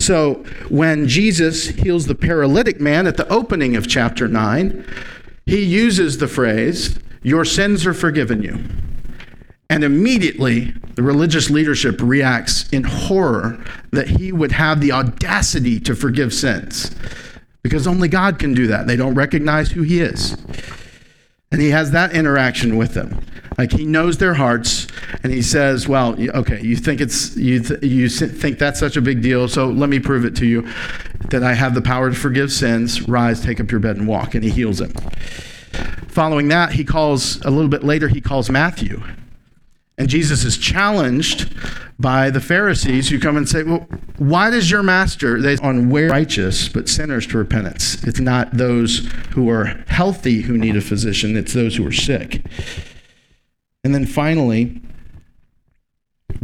So, 0.00 0.44
when 0.68 1.06
Jesus 1.06 1.68
heals 1.68 2.08
the 2.08 2.16
paralytic 2.16 2.80
man 2.80 3.06
at 3.06 3.16
the 3.16 3.28
opening 3.28 3.76
of 3.76 3.86
chapter 3.86 4.26
9, 4.26 4.84
he 5.46 5.62
uses 5.62 6.18
the 6.18 6.26
phrase, 6.26 6.98
"Your 7.22 7.44
sins 7.44 7.86
are 7.86 7.94
forgiven 7.94 8.42
you." 8.42 8.58
And 9.70 9.84
immediately, 9.84 10.74
the 10.96 11.04
religious 11.04 11.48
leadership 11.48 12.00
reacts 12.02 12.68
in 12.72 12.82
horror 12.82 13.56
that 13.92 14.08
he 14.08 14.32
would 14.32 14.50
have 14.50 14.80
the 14.80 14.90
audacity 14.90 15.78
to 15.78 15.94
forgive 15.94 16.34
sins. 16.34 16.90
Because 17.62 17.86
only 17.86 18.08
God 18.08 18.40
can 18.40 18.52
do 18.52 18.66
that. 18.66 18.88
They 18.88 18.96
don't 18.96 19.14
recognize 19.14 19.70
who 19.70 19.82
he 19.82 20.00
is. 20.00 20.36
And 21.54 21.62
he 21.62 21.70
has 21.70 21.92
that 21.92 22.12
interaction 22.12 22.76
with 22.76 22.94
them. 22.94 23.24
Like 23.56 23.70
he 23.70 23.86
knows 23.86 24.18
their 24.18 24.34
hearts, 24.34 24.88
and 25.22 25.32
he 25.32 25.40
says, 25.40 25.86
"Well, 25.86 26.20
okay, 26.20 26.60
you 26.60 26.74
think 26.74 27.00
it's 27.00 27.36
you 27.36 27.60
th- 27.60 27.80
you 27.80 28.08
think 28.08 28.58
that's 28.58 28.80
such 28.80 28.96
a 28.96 29.00
big 29.00 29.22
deal, 29.22 29.46
so 29.46 29.68
let 29.68 29.88
me 29.88 30.00
prove 30.00 30.24
it 30.24 30.34
to 30.34 30.46
you 30.46 30.68
that 31.30 31.44
I 31.44 31.54
have 31.54 31.74
the 31.74 31.80
power 31.80 32.10
to 32.10 32.16
forgive 32.16 32.50
sins. 32.50 33.08
Rise, 33.08 33.40
take 33.40 33.60
up 33.60 33.70
your 33.70 33.78
bed, 33.78 33.96
and 33.98 34.08
walk." 34.08 34.34
And 34.34 34.42
he 34.42 34.50
heals 34.50 34.80
him. 34.80 34.94
Following 36.08 36.48
that, 36.48 36.72
he 36.72 36.82
calls 36.82 37.40
a 37.44 37.50
little 37.52 37.70
bit 37.70 37.84
later. 37.84 38.08
He 38.08 38.20
calls 38.20 38.50
Matthew, 38.50 39.00
and 39.96 40.08
Jesus 40.08 40.42
is 40.42 40.58
challenged 40.58 41.54
by 41.98 42.30
the 42.30 42.40
Pharisees 42.40 43.08
who 43.08 43.18
come 43.18 43.36
and 43.36 43.48
say, 43.48 43.62
Well, 43.62 43.86
why 44.18 44.50
does 44.50 44.70
your 44.70 44.82
master, 44.82 45.40
they 45.40 45.56
on 45.58 45.90
where 45.90 46.08
righteous, 46.08 46.68
but 46.68 46.88
sinners 46.88 47.26
to 47.28 47.38
repentance? 47.38 48.02
It's 48.04 48.20
not 48.20 48.56
those 48.56 49.08
who 49.30 49.48
are 49.50 49.66
healthy 49.86 50.42
who 50.42 50.58
need 50.58 50.76
a 50.76 50.80
physician, 50.80 51.36
it's 51.36 51.52
those 51.52 51.76
who 51.76 51.86
are 51.86 51.92
sick. 51.92 52.44
And 53.84 53.94
then 53.94 54.06
finally, 54.06 54.80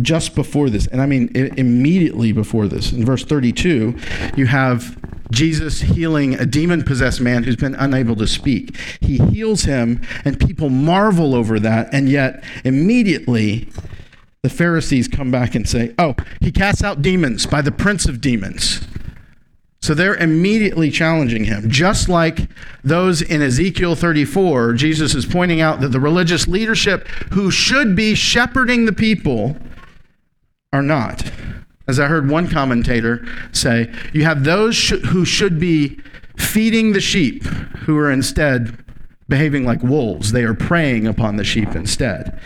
just 0.00 0.34
before 0.34 0.70
this, 0.70 0.86
and 0.86 1.00
I 1.00 1.06
mean 1.06 1.30
immediately 1.34 2.32
before 2.32 2.68
this, 2.68 2.92
in 2.92 3.04
verse 3.04 3.24
32, 3.24 3.96
you 4.36 4.46
have 4.46 4.98
Jesus 5.30 5.80
healing 5.80 6.34
a 6.34 6.46
demon 6.46 6.82
possessed 6.82 7.20
man 7.20 7.44
who's 7.44 7.56
been 7.56 7.74
unable 7.76 8.16
to 8.16 8.26
speak. 8.26 8.76
He 9.00 9.18
heals 9.18 9.62
him, 9.62 10.00
and 10.24 10.38
people 10.38 10.68
marvel 10.68 11.34
over 11.34 11.58
that, 11.60 11.88
and 11.92 12.08
yet 12.08 12.42
immediately 12.64 13.68
the 14.42 14.50
Pharisees 14.50 15.08
come 15.08 15.30
back 15.30 15.54
and 15.54 15.68
say, 15.68 15.94
Oh, 15.98 16.14
he 16.40 16.50
casts 16.50 16.82
out 16.82 17.02
demons 17.02 17.46
by 17.46 17.62
the 17.62 17.72
prince 17.72 18.06
of 18.06 18.20
demons. 18.20 18.86
So 19.82 19.94
they're 19.94 20.16
immediately 20.16 20.90
challenging 20.90 21.44
him. 21.44 21.70
Just 21.70 22.08
like 22.08 22.48
those 22.84 23.22
in 23.22 23.40
Ezekiel 23.40 23.94
34, 23.94 24.74
Jesus 24.74 25.14
is 25.14 25.24
pointing 25.24 25.60
out 25.60 25.80
that 25.80 25.88
the 25.88 26.00
religious 26.00 26.46
leadership 26.46 27.08
who 27.32 27.50
should 27.50 27.96
be 27.96 28.14
shepherding 28.14 28.84
the 28.84 28.92
people 28.92 29.56
are 30.72 30.82
not. 30.82 31.30
As 31.88 31.98
I 31.98 32.06
heard 32.06 32.28
one 32.28 32.46
commentator 32.48 33.26
say, 33.52 33.92
you 34.12 34.24
have 34.24 34.44
those 34.44 34.76
sh- 34.76 35.02
who 35.08 35.24
should 35.24 35.58
be 35.58 35.98
feeding 36.36 36.92
the 36.92 37.00
sheep 37.00 37.42
who 37.44 37.96
are 37.98 38.10
instead 38.10 38.84
behaving 39.28 39.64
like 39.64 39.82
wolves. 39.82 40.32
They 40.32 40.44
are 40.44 40.54
preying 40.54 41.06
upon 41.06 41.36
the 41.36 41.44
sheep 41.44 41.74
instead. 41.74 42.38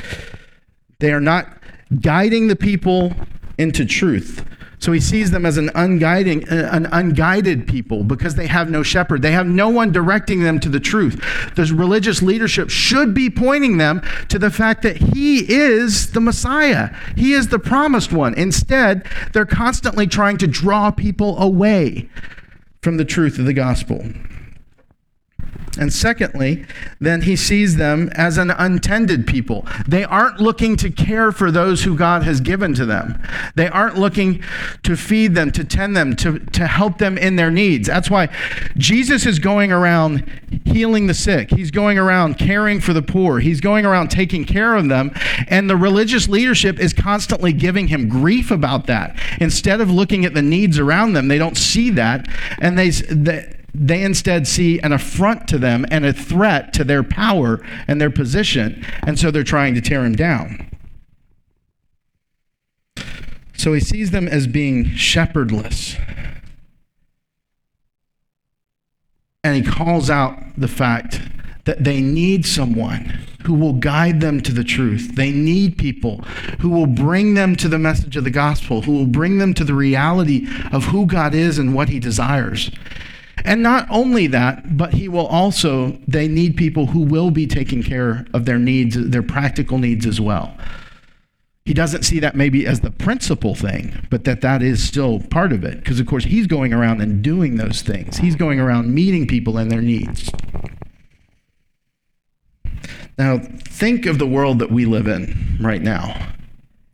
They 1.00 1.12
are 1.12 1.20
not 1.20 1.48
guiding 2.00 2.48
the 2.48 2.56
people 2.56 3.12
into 3.58 3.84
truth. 3.84 4.44
So 4.78 4.92
he 4.92 5.00
sees 5.00 5.30
them 5.30 5.46
as 5.46 5.56
an 5.56 5.70
unguiding, 5.74 6.46
uh, 6.46 6.68
an 6.70 6.86
unguided 6.92 7.66
people 7.66 8.04
because 8.04 8.34
they 8.34 8.46
have 8.48 8.68
no 8.68 8.82
shepherd. 8.82 9.22
They 9.22 9.32
have 9.32 9.46
no 9.46 9.70
one 9.70 9.92
directing 9.92 10.42
them 10.42 10.60
to 10.60 10.68
the 10.68 10.80
truth. 10.80 11.14
The 11.54 11.72
religious 11.74 12.20
leadership 12.20 12.68
should 12.68 13.14
be 13.14 13.30
pointing 13.30 13.78
them 13.78 14.02
to 14.28 14.38
the 14.38 14.50
fact 14.50 14.82
that 14.82 14.98
he 14.98 15.50
is 15.50 16.12
the 16.12 16.20
Messiah. 16.20 16.94
He 17.16 17.32
is 17.32 17.48
the 17.48 17.58
promised 17.58 18.12
one. 18.12 18.34
Instead, 18.34 19.06
they're 19.32 19.46
constantly 19.46 20.06
trying 20.06 20.36
to 20.38 20.46
draw 20.46 20.90
people 20.90 21.38
away 21.38 22.10
from 22.82 22.98
the 22.98 23.06
truth 23.06 23.38
of 23.38 23.46
the 23.46 23.54
gospel. 23.54 24.04
And 25.76 25.92
secondly, 25.92 26.66
then 27.00 27.22
he 27.22 27.36
sees 27.36 27.76
them 27.76 28.10
as 28.14 28.38
an 28.38 28.50
untended 28.50 29.26
people. 29.26 29.66
They 29.86 30.04
aren't 30.04 30.40
looking 30.40 30.76
to 30.76 30.90
care 30.90 31.32
for 31.32 31.50
those 31.50 31.84
who 31.84 31.96
God 31.96 32.22
has 32.22 32.40
given 32.40 32.74
to 32.74 32.86
them. 32.86 33.20
They 33.54 33.68
aren't 33.68 33.98
looking 33.98 34.42
to 34.82 34.96
feed 34.96 35.34
them, 35.34 35.50
to 35.52 35.64
tend 35.64 35.96
them, 35.96 36.16
to, 36.16 36.38
to 36.38 36.66
help 36.66 36.98
them 36.98 37.18
in 37.18 37.36
their 37.36 37.50
needs. 37.50 37.88
That's 37.88 38.10
why 38.10 38.28
Jesus 38.76 39.26
is 39.26 39.38
going 39.38 39.72
around 39.72 40.28
healing 40.64 41.06
the 41.06 41.14
sick. 41.14 41.50
He's 41.50 41.70
going 41.70 41.98
around 41.98 42.38
caring 42.38 42.80
for 42.80 42.92
the 42.92 43.02
poor. 43.02 43.40
He's 43.40 43.60
going 43.60 43.84
around 43.84 44.08
taking 44.08 44.44
care 44.44 44.76
of 44.76 44.88
them. 44.88 45.12
And 45.48 45.68
the 45.68 45.76
religious 45.76 46.28
leadership 46.28 46.78
is 46.78 46.92
constantly 46.92 47.52
giving 47.52 47.88
him 47.88 48.08
grief 48.08 48.50
about 48.50 48.86
that. 48.86 49.18
Instead 49.40 49.80
of 49.80 49.90
looking 49.90 50.24
at 50.24 50.34
the 50.34 50.42
needs 50.42 50.78
around 50.78 51.14
them, 51.14 51.28
they 51.28 51.38
don't 51.38 51.56
see 51.56 51.90
that. 51.90 52.28
And 52.60 52.78
they, 52.78 52.90
they 52.90 53.52
they 53.74 54.02
instead 54.02 54.46
see 54.46 54.78
an 54.80 54.92
affront 54.92 55.48
to 55.48 55.58
them 55.58 55.84
and 55.90 56.06
a 56.06 56.12
threat 56.12 56.72
to 56.74 56.84
their 56.84 57.02
power 57.02 57.60
and 57.88 58.00
their 58.00 58.10
position, 58.10 58.84
and 59.02 59.18
so 59.18 59.30
they're 59.30 59.42
trying 59.42 59.74
to 59.74 59.80
tear 59.80 60.04
him 60.04 60.14
down. 60.14 60.70
So 63.56 63.72
he 63.72 63.80
sees 63.80 64.10
them 64.10 64.28
as 64.28 64.46
being 64.46 64.90
shepherdless. 64.94 65.96
And 69.42 69.56
he 69.56 69.62
calls 69.62 70.08
out 70.08 70.38
the 70.56 70.68
fact 70.68 71.20
that 71.64 71.84
they 71.84 72.00
need 72.00 72.46
someone 72.46 73.26
who 73.44 73.54
will 73.54 73.74
guide 73.74 74.20
them 74.20 74.40
to 74.40 74.52
the 74.52 74.64
truth. 74.64 75.16
They 75.16 75.30
need 75.30 75.76
people 75.76 76.18
who 76.60 76.70
will 76.70 76.86
bring 76.86 77.34
them 77.34 77.56
to 77.56 77.68
the 77.68 77.78
message 77.78 78.16
of 78.16 78.24
the 78.24 78.30
gospel, 78.30 78.82
who 78.82 78.92
will 78.92 79.06
bring 79.06 79.38
them 79.38 79.52
to 79.54 79.64
the 79.64 79.74
reality 79.74 80.46
of 80.72 80.84
who 80.84 81.06
God 81.06 81.34
is 81.34 81.58
and 81.58 81.74
what 81.74 81.90
he 81.90 81.98
desires. 81.98 82.70
And 83.44 83.62
not 83.62 83.86
only 83.90 84.26
that, 84.28 84.76
but 84.76 84.94
he 84.94 85.06
will 85.06 85.26
also, 85.26 85.98
they 86.08 86.28
need 86.28 86.56
people 86.56 86.86
who 86.86 87.00
will 87.00 87.30
be 87.30 87.46
taking 87.46 87.82
care 87.82 88.24
of 88.32 88.46
their 88.46 88.58
needs, 88.58 88.96
their 88.96 89.22
practical 89.22 89.76
needs 89.78 90.06
as 90.06 90.20
well. 90.20 90.56
He 91.66 91.74
doesn't 91.74 92.02
see 92.02 92.20
that 92.20 92.34
maybe 92.34 92.66
as 92.66 92.80
the 92.80 92.90
principal 92.90 93.54
thing, 93.54 94.06
but 94.10 94.24
that 94.24 94.40
that 94.42 94.62
is 94.62 94.86
still 94.86 95.20
part 95.20 95.52
of 95.52 95.64
it. 95.64 95.78
Because, 95.78 96.00
of 96.00 96.06
course, 96.06 96.24
he's 96.24 96.46
going 96.46 96.72
around 96.72 97.00
and 97.00 97.22
doing 97.22 97.56
those 97.56 97.82
things. 97.82 98.18
He's 98.18 98.36
going 98.36 98.60
around 98.60 98.94
meeting 98.94 99.26
people 99.26 99.56
and 99.58 99.70
their 99.70 99.82
needs. 99.82 100.30
Now, 103.16 103.38
think 103.38 104.06
of 104.06 104.18
the 104.18 104.26
world 104.26 104.58
that 104.58 104.70
we 104.70 104.84
live 104.86 105.06
in 105.06 105.58
right 105.60 105.80
now, 105.80 106.32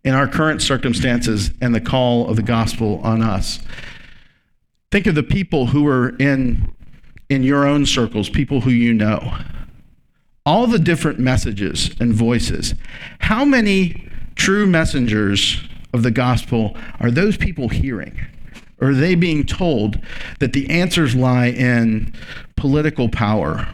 in 0.05 0.15
our 0.15 0.29
current 0.29 0.63
circumstances 0.63 1.51
and 1.61 1.75
the 1.75 1.81
call 1.81 2.29
of 2.29 2.37
the 2.37 2.43
gospel 2.43 3.01
on 3.03 3.23
us. 3.23 3.61
Think 4.91 5.07
of 5.07 5.15
the 5.15 5.23
people 5.23 5.67
who 5.67 5.87
are 5.87 6.17
in, 6.17 6.73
in 7.29 7.43
your 7.43 7.67
own 7.67 7.87
circles, 7.87 8.29
people 8.29 8.63
who 8.63 8.71
you 8.71 8.93
know. 8.93 9.39
All 10.45 10.67
the 10.67 10.79
different 10.79 11.19
messages 11.19 11.95
and 12.01 12.13
voices. 12.13 12.75
How 13.21 13.45
many 13.45 14.09
true 14.35 14.67
messengers 14.67 15.63
of 15.93 16.03
the 16.03 16.11
gospel 16.11 16.77
are 16.99 17.11
those 17.11 17.37
people 17.37 17.69
hearing? 17.69 18.19
Or 18.81 18.91
are 18.91 18.95
they 18.95 19.15
being 19.15 19.45
told 19.45 20.01
that 20.41 20.55
the 20.55 20.69
answers 20.71 21.15
lie 21.15 21.49
in 21.49 22.13
political 22.57 23.09
power 23.09 23.69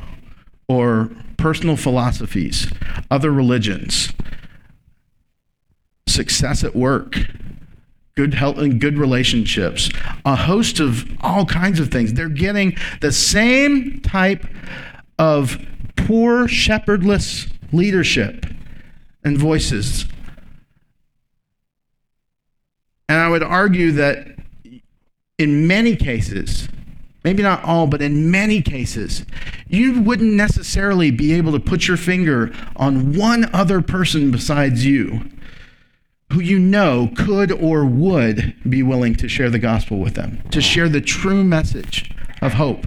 or 0.69 1.11
personal 1.37 1.77
philosophies, 1.77 2.71
other 3.11 3.31
religions, 3.31 4.13
success 6.09 6.65
at 6.65 6.75
work, 6.75 7.17
good 8.17 8.33
health 8.33 8.57
and 8.57 8.81
good 8.81 8.97
relationships, 8.99 9.91
a 10.25 10.35
host 10.35 10.81
of 10.81 11.07
all 11.21 11.45
kinds 11.45 11.79
of 11.79 11.91
things. 11.91 12.15
They're 12.15 12.31
getting 12.31 12.77
the 13.03 13.13
same 13.13 14.01
type 14.01 14.47
of 15.19 15.59
poor, 15.97 16.49
shepherdless 16.49 17.47
leadership 17.73 18.47
and 19.23 19.37
voices. 19.37 20.07
And 23.09 23.21
I 23.21 23.29
would 23.29 23.43
argue 23.43 23.93
that 23.93 24.29
in 25.39 25.67
many 25.67 25.95
cases, 25.95 26.69
maybe 27.23 27.43
not 27.43 27.63
all, 27.65 27.87
but 27.87 28.01
in 28.01 28.31
many 28.31 28.63
cases, 28.63 29.27
you 29.69 30.01
wouldn't 30.01 30.33
necessarily 30.33 31.11
be 31.11 31.35
able 31.35 31.53
to 31.53 31.61
put 31.61 31.87
your 31.87 31.99
finger 31.99 32.51
on 32.77 33.13
one 33.15 33.55
other 33.55 33.83
person 33.83 34.31
besides 34.31 34.87
you 34.87 35.31
who 36.33 36.41
you 36.41 36.59
know 36.59 37.11
could 37.17 37.53
or 37.53 37.85
would 37.85 38.55
be 38.69 38.83
willing 38.83 39.15
to 39.17 39.29
share 39.29 39.51
the 39.51 39.59
gospel 39.59 39.99
with 39.99 40.15
them, 40.15 40.43
to 40.51 40.61
share 40.61 40.89
the 40.89 41.01
true 41.01 41.45
message 41.45 42.11
of 42.43 42.55
hope. 42.55 42.87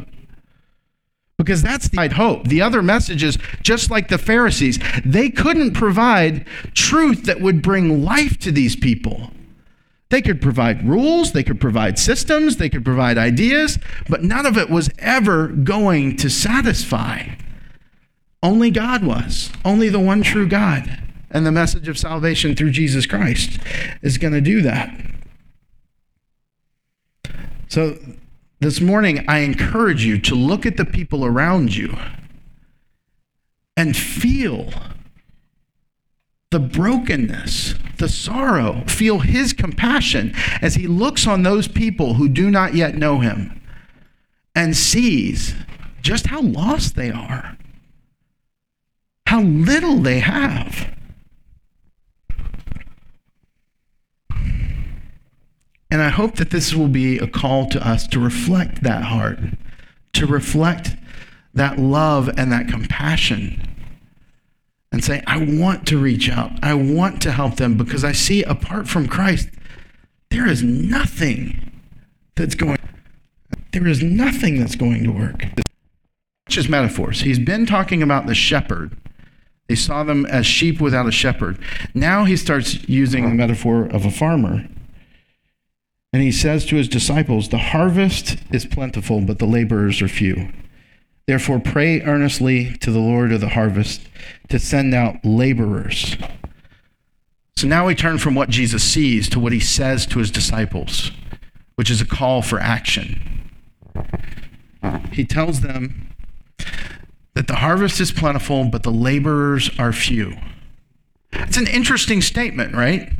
Because 1.37 1.61
that's 1.61 1.87
the 1.87 1.97
right 1.97 2.11
hope. 2.11 2.47
The 2.47 2.61
other 2.61 2.81
messages, 2.81 3.37
just 3.63 3.89
like 3.89 4.09
the 4.09 4.17
Pharisees, 4.17 4.77
they 5.05 5.29
couldn't 5.29 5.73
provide 5.73 6.45
truth 6.73 7.23
that 7.23 7.39
would 7.39 7.61
bring 7.61 8.03
life 8.03 8.37
to 8.39 8.51
these 8.51 8.75
people. 8.75 9.31
They 10.09 10.21
could 10.21 10.41
provide 10.41 10.85
rules, 10.85 11.31
they 11.31 11.43
could 11.43 11.61
provide 11.61 11.97
systems, 11.97 12.57
they 12.57 12.67
could 12.67 12.83
provide 12.83 13.17
ideas, 13.17 13.77
but 14.09 14.23
none 14.23 14.45
of 14.45 14.57
it 14.57 14.69
was 14.69 14.89
ever 14.97 15.47
going 15.47 16.17
to 16.17 16.29
satisfy. 16.29 17.35
Only 18.43 18.71
God 18.71 19.05
was, 19.05 19.51
only 19.63 19.87
the 19.87 19.99
one 19.99 20.23
true 20.23 20.47
God 20.47 21.08
and 21.31 21.45
the 21.45 21.51
message 21.51 21.87
of 21.87 21.97
salvation 21.97 22.55
through 22.55 22.71
Jesus 22.71 23.05
Christ 23.05 23.59
is 24.01 24.17
going 24.17 24.33
to 24.33 24.41
do 24.41 24.61
that. 24.61 24.89
So 27.67 27.97
this 28.59 28.81
morning, 28.81 29.23
I 29.27 29.39
encourage 29.39 30.03
you 30.03 30.19
to 30.21 30.35
look 30.35 30.65
at 30.65 30.77
the 30.77 30.85
people 30.85 31.23
around 31.23 31.75
you 31.75 31.95
and 33.77 33.95
feel 33.95 34.73
the 36.51 36.59
brokenness, 36.59 37.75
the 37.99 38.09
sorrow, 38.09 38.83
feel 38.87 39.19
his 39.19 39.53
compassion 39.53 40.33
as 40.61 40.75
he 40.75 40.87
looks 40.87 41.27
on 41.27 41.43
those 41.43 41.67
people 41.67 42.15
who 42.15 42.27
do 42.27 42.49
not 42.49 42.73
yet 42.73 42.95
know 42.95 43.19
him 43.19 43.61
and 44.55 44.75
sees 44.75 45.53
just 46.01 46.27
how 46.27 46.41
lost 46.41 46.95
they 46.95 47.11
are, 47.11 47.57
how 49.27 49.41
little 49.41 49.97
they 49.97 50.19
have. 50.19 50.93
And 55.91 56.01
I 56.01 56.09
hope 56.09 56.35
that 56.35 56.51
this 56.51 56.73
will 56.73 56.87
be 56.87 57.17
a 57.17 57.27
call 57.27 57.67
to 57.69 57.87
us 57.87 58.07
to 58.07 58.19
reflect 58.19 58.83
that 58.83 59.03
heart, 59.03 59.39
to 60.13 60.27
reflect 60.27 60.95
that 61.53 61.79
love 61.79 62.29
and 62.37 62.51
that 62.51 62.67
compassion. 62.67 63.65
And 64.91 65.03
say, 65.03 65.23
I 65.27 65.37
want 65.37 65.87
to 65.87 65.99
reach 65.99 66.29
out. 66.29 66.51
I 66.63 66.73
want 66.73 67.21
to 67.23 67.31
help 67.31 67.55
them 67.55 67.77
because 67.77 68.03
I 68.03 68.11
see 68.11 68.43
apart 68.43 68.87
from 68.87 69.07
Christ, 69.07 69.49
there 70.31 70.47
is 70.47 70.63
nothing 70.63 71.71
that's 72.35 72.55
going 72.55 72.77
there 73.71 73.87
is 73.87 74.01
nothing 74.01 74.59
that's 74.59 74.75
going 74.75 75.03
to 75.03 75.11
work. 75.11 75.45
Just 76.47 76.69
metaphors. 76.69 77.21
He's 77.21 77.37
been 77.37 77.67
talking 77.67 78.01
about 78.01 78.25
the 78.25 78.33
shepherd. 78.33 78.97
They 79.67 79.75
saw 79.75 80.03
them 80.03 80.25
as 80.25 80.47
sheep 80.47 80.81
without 80.81 81.05
a 81.05 81.11
shepherd. 81.11 81.59
Now 81.93 82.25
he 82.25 82.35
starts 82.35 82.89
using 82.89 83.29
the 83.29 83.35
metaphor 83.35 83.85
of 83.85 84.05
a 84.05 84.11
farmer 84.11 84.67
and 86.11 86.23
he 86.23 86.31
says 86.31 86.65
to 86.65 86.75
his 86.75 86.87
disciples, 86.87 87.49
The 87.49 87.57
harvest 87.57 88.37
is 88.51 88.65
plentiful, 88.65 89.21
but 89.21 89.39
the 89.39 89.45
laborers 89.45 90.01
are 90.01 90.07
few. 90.07 90.49
Therefore, 91.27 91.59
pray 91.59 92.01
earnestly 92.01 92.73
to 92.77 92.91
the 92.91 92.99
Lord 92.99 93.31
of 93.31 93.41
the 93.41 93.49
harvest 93.49 94.01
to 94.49 94.57
send 94.57 94.95
out 94.95 95.23
laborers. 95.23 96.17
So 97.55 97.67
now 97.67 97.85
we 97.85 97.93
turn 97.93 98.17
from 98.17 98.33
what 98.33 98.49
Jesus 98.49 98.83
sees 98.83 99.29
to 99.29 99.39
what 99.39 99.53
he 99.53 99.59
says 99.59 100.07
to 100.07 100.19
his 100.19 100.31
disciples, 100.31 101.11
which 101.75 101.91
is 101.91 102.01
a 102.01 102.05
call 102.05 102.41
for 102.41 102.59
action. 102.59 103.51
He 105.11 105.25
tells 105.25 105.61
them 105.61 106.15
that 107.35 107.47
the 107.47 107.57
harvest 107.57 107.99
is 107.99 108.11
plentiful, 108.11 108.65
but 108.65 108.81
the 108.81 108.91
laborers 108.91 109.69
are 109.77 109.93
few. 109.93 110.35
It's 111.31 111.57
an 111.57 111.67
interesting 111.67 112.21
statement, 112.21 112.73
right? 112.73 113.11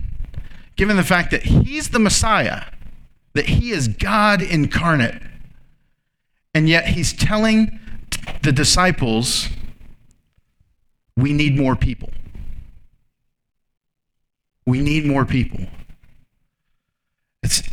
Given 0.75 0.97
the 0.97 1.03
fact 1.03 1.29
that 1.31 1.43
he's 1.43 1.89
the 1.89 1.99
Messiah 1.99 2.63
that 3.33 3.47
he 3.47 3.71
is 3.71 3.87
God 3.87 4.41
incarnate. 4.41 5.21
And 6.53 6.67
yet 6.67 6.87
he's 6.87 7.13
telling 7.13 7.79
the 8.41 8.51
disciples, 8.51 9.49
we 11.15 11.33
need 11.33 11.57
more 11.57 11.75
people. 11.75 12.09
We 14.65 14.81
need 14.81 15.05
more 15.05 15.25
people. 15.25 15.67
It's, 17.43 17.63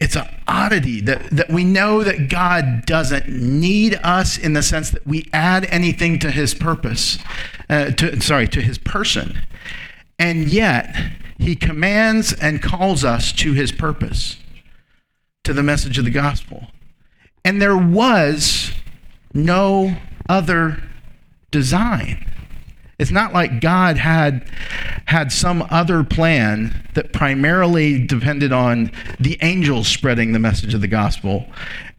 it's 0.00 0.16
an 0.16 0.28
oddity 0.48 1.00
that, 1.02 1.30
that 1.30 1.50
we 1.50 1.64
know 1.64 2.02
that 2.02 2.28
God 2.28 2.86
doesn't 2.86 3.28
need 3.28 3.98
us 4.02 4.38
in 4.38 4.52
the 4.52 4.62
sense 4.62 4.90
that 4.90 5.06
we 5.06 5.28
add 5.32 5.66
anything 5.66 6.18
to 6.20 6.30
his 6.30 6.54
purpose, 6.54 7.18
uh, 7.68 7.90
to, 7.92 8.20
sorry, 8.20 8.48
to 8.48 8.60
his 8.60 8.78
person. 8.78 9.42
And 10.18 10.48
yet, 10.48 10.94
he 11.38 11.56
commands 11.56 12.32
and 12.32 12.62
calls 12.62 13.04
us 13.04 13.32
to 13.32 13.52
his 13.52 13.72
purpose 13.72 14.36
to 15.44 15.52
the 15.52 15.62
message 15.62 15.98
of 15.98 16.04
the 16.04 16.10
gospel. 16.10 16.68
And 17.44 17.60
there 17.60 17.76
was 17.76 18.72
no 19.34 19.96
other 20.28 20.82
design. 21.50 22.28
It's 22.98 23.10
not 23.10 23.32
like 23.32 23.60
God 23.60 23.96
had 23.96 24.48
had 25.06 25.32
some 25.32 25.66
other 25.70 26.04
plan 26.04 26.88
that 26.94 27.12
primarily 27.12 28.06
depended 28.06 28.52
on 28.52 28.92
the 29.18 29.36
angels 29.42 29.88
spreading 29.88 30.32
the 30.32 30.38
message 30.38 30.72
of 30.74 30.80
the 30.80 30.88
gospel. 30.88 31.46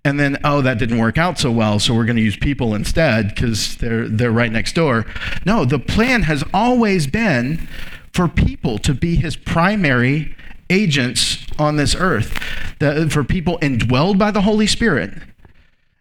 And 0.05 0.19
then, 0.19 0.37
oh, 0.43 0.61
that 0.61 0.79
didn't 0.79 0.97
work 0.97 1.17
out 1.17 1.37
so 1.37 1.51
well, 1.51 1.79
so 1.79 1.93
we're 1.93 2.05
going 2.05 2.15
to 2.15 2.21
use 2.21 2.37
people 2.37 2.73
instead 2.73 3.29
because 3.29 3.75
they're 3.77 4.07
they're 4.07 4.31
right 4.31 4.51
next 4.51 4.75
door. 4.75 5.05
No, 5.45 5.65
the 5.65 5.79
plan 5.79 6.23
has 6.23 6.43
always 6.53 7.07
been 7.07 7.67
for 8.13 8.27
people 8.27 8.77
to 8.79 8.93
be 8.93 9.15
his 9.15 9.35
primary 9.35 10.35
agents 10.69 11.42
on 11.59 11.75
this 11.75 11.95
earth 11.95 12.37
for 13.11 13.23
people 13.23 13.57
indwelled 13.59 14.17
by 14.17 14.31
the 14.31 14.41
Holy 14.41 14.67
Spirit. 14.67 15.13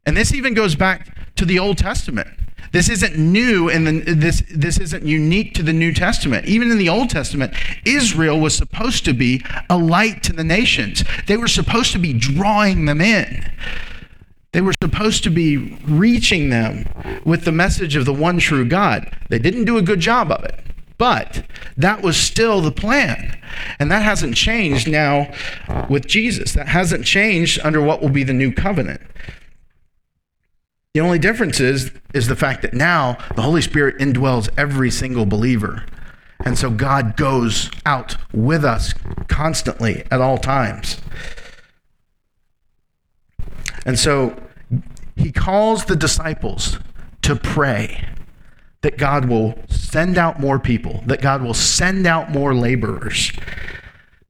And 0.05 0.17
this 0.17 0.35
even 0.35 0.55
goes 0.55 0.75
back 0.75 1.35
to 1.37 1.45
the 1.45 1.59
Old 1.59 1.79
Testament. 1.79 2.29
This 2.73 2.89
isn't 2.89 3.19
new 3.19 3.69
and 3.69 4.03
this 4.03 4.43
this 4.51 4.79
isn't 4.79 5.05
unique 5.05 5.53
to 5.55 5.63
the 5.63 5.75
New 5.75 5.93
Testament. 5.93 6.47
Even 6.47 6.71
in 6.71 6.79
the 6.79 6.89
Old 6.89 7.11
Testament, 7.11 7.53
Israel 7.85 8.41
was 8.41 8.57
supposed 8.57 9.05
to 9.05 9.13
be 9.13 9.45
a 9.69 9.77
light 9.77 10.23
to 10.25 10.33
the 10.33 10.45
nations. 10.45 11.05
They 11.27 11.37
were 11.37 11.49
supposed 11.49 11.93
to 11.93 11.99
be 11.99 12.15
drawing 12.15 12.87
them 12.87 13.03
in. 13.03 13.45
They 14.53 14.63
were 14.63 14.75
supposed 14.83 15.23
to 15.25 15.31
be 15.31 15.79
reaching 15.87 16.49
them 16.49 16.87
with 17.25 17.45
the 17.45 17.53
message 17.53 17.95
of 17.95 18.07
the 18.07 18.13
one 18.13 18.39
true 18.39 18.67
God. 18.67 19.11
They 19.29 19.39
didn't 19.39 19.67
do 19.67 19.77
a 19.77 19.83
good 19.83 20.01
job 20.01 20.31
of 20.31 20.45
it. 20.45 20.61
But 20.99 21.45
that 21.77 22.03
was 22.03 22.17
still 22.17 22.61
the 22.61 22.73
plan. 22.73 23.41
And 23.79 23.91
that 23.91 24.03
hasn't 24.03 24.37
changed 24.37 24.89
now 24.89 25.33
with 25.89 26.07
Jesus. 26.07 26.53
That 26.53 26.69
hasn't 26.69 27.05
changed 27.05 27.61
under 27.65 27.81
what 27.81 28.01
will 28.01 28.09
be 28.09 28.25
the 28.25 28.33
new 28.33 28.53
covenant. 28.53 29.01
The 30.95 31.01
only 31.01 31.19
difference 31.19 31.59
is, 31.59 31.91
is 32.13 32.29
the 32.29 32.37
fact 32.37 32.63
that 32.63 32.75
now 32.75 33.17
the 33.35 33.43
Holy 33.43 33.63
Spirit 33.63 33.99
indwells 33.99 34.51
every 34.59 34.91
single 34.91 35.25
believer. 35.25 35.85
And 36.45 36.59
so 36.59 36.71
God 36.71 37.17
goes 37.17 37.71
out 37.87 38.17
with 38.33 38.65
us 38.65 38.93
constantly 39.29 40.05
at 40.11 40.21
all 40.21 40.39
times. 40.39 41.01
And 43.87 43.99
so 43.99 44.37
he 45.17 45.33
calls 45.33 45.87
the 45.87 45.97
disciples 45.97 46.79
to 47.23 47.37
pray 47.37 48.09
that 48.83 48.99
God 48.99 49.25
will 49.25 49.55
send 49.69 50.19
out 50.19 50.41
more 50.41 50.59
people, 50.59 51.03
that 51.07 51.23
God 51.23 51.43
will 51.43 51.55
send 51.55 52.07
out 52.07 52.31
more 52.31 52.55
laborers. 52.55 53.33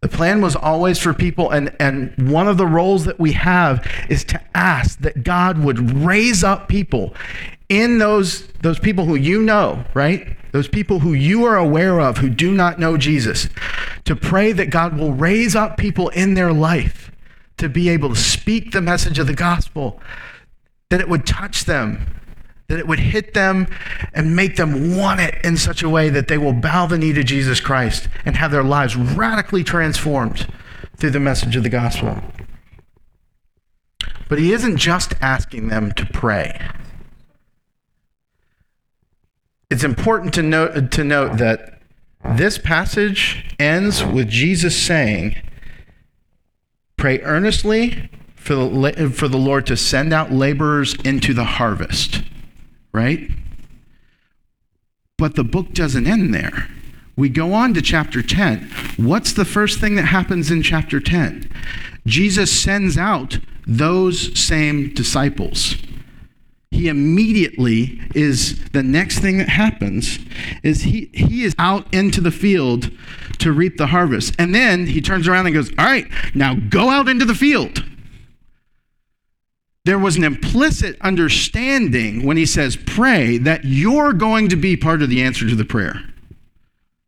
The 0.01 0.09
plan 0.09 0.41
was 0.41 0.57
always 0.57 0.99
for 0.99 1.15
people, 1.15 1.51
and, 1.51 1.75
and 1.79 2.31
one 2.31 2.49
of 2.49 2.57
the 2.57 2.67
roles 2.67 3.05
that 3.05 3.21
we 3.21 3.33
have 3.33 3.87
is 4.09 4.25
to 4.25 4.41
ask 4.55 4.99
that 5.01 5.23
God 5.23 5.59
would 5.59 5.93
raise 5.93 6.43
up 6.43 6.69
people 6.69 7.15
in 7.69 7.99
those, 7.99 8.47
those 8.63 8.79
people 8.79 9.05
who 9.05 9.15
you 9.15 9.41
know, 9.41 9.85
right? 9.95 10.37
Those 10.51 10.69
people 10.69 10.99
who 10.99 11.15
you 11.15 11.45
are 11.45 11.57
aware 11.57 12.01
of 12.01 12.19
who 12.19 12.29
do 12.29 12.53
not 12.53 12.79
know 12.79 12.97
Jesus, 12.97 13.49
to 14.05 14.17
pray 14.17 14.53
that 14.53 14.71
God 14.71 14.99
will 14.99 15.13
raise 15.13 15.55
up 15.55 15.77
people 15.77 16.09
in 16.11 16.35
their 16.35 16.53
life 16.53 17.13
to 17.59 17.69
be 17.69 17.89
able 17.89 18.09
to 18.09 18.17
speak 18.17 18.73
the 18.73 18.83
message 18.83 19.21
of 19.21 19.29
the 19.29 19.35
gospel, 19.35 20.01
that 20.91 21.01
it 21.01 21.09
would 21.09 21.25
touch 21.25 21.65
them, 21.65 22.05
that 22.69 22.79
it 22.79 22.87
would 22.87 22.99
hit 22.99 23.35
them 23.35 23.67
and 24.15 24.35
make 24.37 24.57
them 24.57 24.97
want 24.97 25.21
it 25.21 25.35
in 25.45 25.57
such 25.57 25.83
a 25.83 25.89
way 25.89 26.09
that 26.09 26.29
they 26.29 26.39
will 26.39 26.53
bow 26.53 26.87
the 26.87 26.99
knee 26.99 27.13
to 27.13 27.23
Jesus 27.23 27.61
Christ 27.61 28.09
and 28.25 28.37
have 28.37 28.51
their 28.51 28.63
lives 28.63 28.97
radically 28.97 29.65
transformed 29.65 30.47
through 30.97 31.11
the 31.11 31.21
message 31.21 31.57
of 31.57 31.63
the 31.63 31.69
gospel. 31.69 32.23
But 34.29 34.39
he 34.39 34.53
isn't 34.53 34.79
just 34.79 35.15
asking 35.21 35.69
them 35.69 35.93
to 35.93 36.07
pray. 36.07 36.59
It's 39.71 39.85
important 39.85 40.33
to 40.35 40.43
note, 40.43 40.91
to 40.93 41.05
note 41.05 41.39
that 41.39 41.81
this 42.25 42.57
passage 42.57 43.55
ends 43.59 44.05
with 44.05 44.29
Jesus 44.29 44.81
saying, 44.81 45.37
Pray 46.97 47.21
earnestly 47.21 48.11
for 48.37 48.55
the, 48.55 49.13
for 49.15 49.29
the 49.29 49.37
Lord 49.37 49.67
to 49.67 49.77
send 49.77 50.13
out 50.13 50.33
laborers 50.33 50.95
into 51.05 51.35
the 51.35 51.45
harvest 51.45 52.23
right? 52.93 53.31
But 55.19 55.37
the 55.37 55.45
book 55.45 55.73
doesn't 55.73 56.07
end 56.07 56.35
there. 56.35 56.69
We 57.17 57.29
go 57.29 57.53
on 57.53 57.75
to 57.75 57.83
chapter 57.83 58.23
10. 58.23 58.71
What's 58.97 59.33
the 59.33 59.45
first 59.45 59.79
thing 59.79 59.95
that 59.97 60.07
happens 60.07 60.51
in 60.51 60.63
chapter 60.63 60.99
10? 60.99 61.51
Jesus 62.07 62.51
sends 62.51 62.97
out 62.97 63.39
those 63.67 64.39
same 64.39 64.93
disciples. 64.95 65.77
He 66.71 66.89
immediately 66.89 68.01
is 68.15 68.65
the 68.71 68.83
next 68.83 69.19
thing 69.19 69.37
that 69.39 69.51
happens 69.51 70.19
is 70.63 70.83
he 70.83 71.11
he 71.13 71.45
is 71.45 71.55
out 71.59 71.93
into 71.93 72.23
the 72.23 72.31
field 72.31 72.91
to 73.39 73.53
reap 73.53 73.77
the 73.77 73.89
harvest. 73.89 74.35
And 74.39 74.55
then 74.55 74.87
he 74.87 75.03
turns 75.03 75.29
around 75.29 75.47
and 75.47 75.55
goes, 75.55 75.69
"All 75.79 75.85
right, 75.85 76.07
now 76.35 76.55
go 76.55 76.89
out 76.89 77.11
into 77.11 77.27
the 77.27 77.35
field." 77.35 77.85
There 79.85 79.99
was 79.99 80.17
an 80.17 80.25
implicit 80.25 80.97
understanding 81.01 82.25
when 82.25 82.37
he 82.37 82.47
says 82.47 82.77
pray 82.77 83.39
that 83.39 83.65
you're 83.65 84.13
going 84.13 84.49
to 84.49 84.57
be 84.57 84.77
part 84.77 85.03
of 85.03 85.09
the 85.09 85.23
answer 85.23 85.49
to 85.49 85.57
the 85.57 85.65
prayer. 85.65 86.03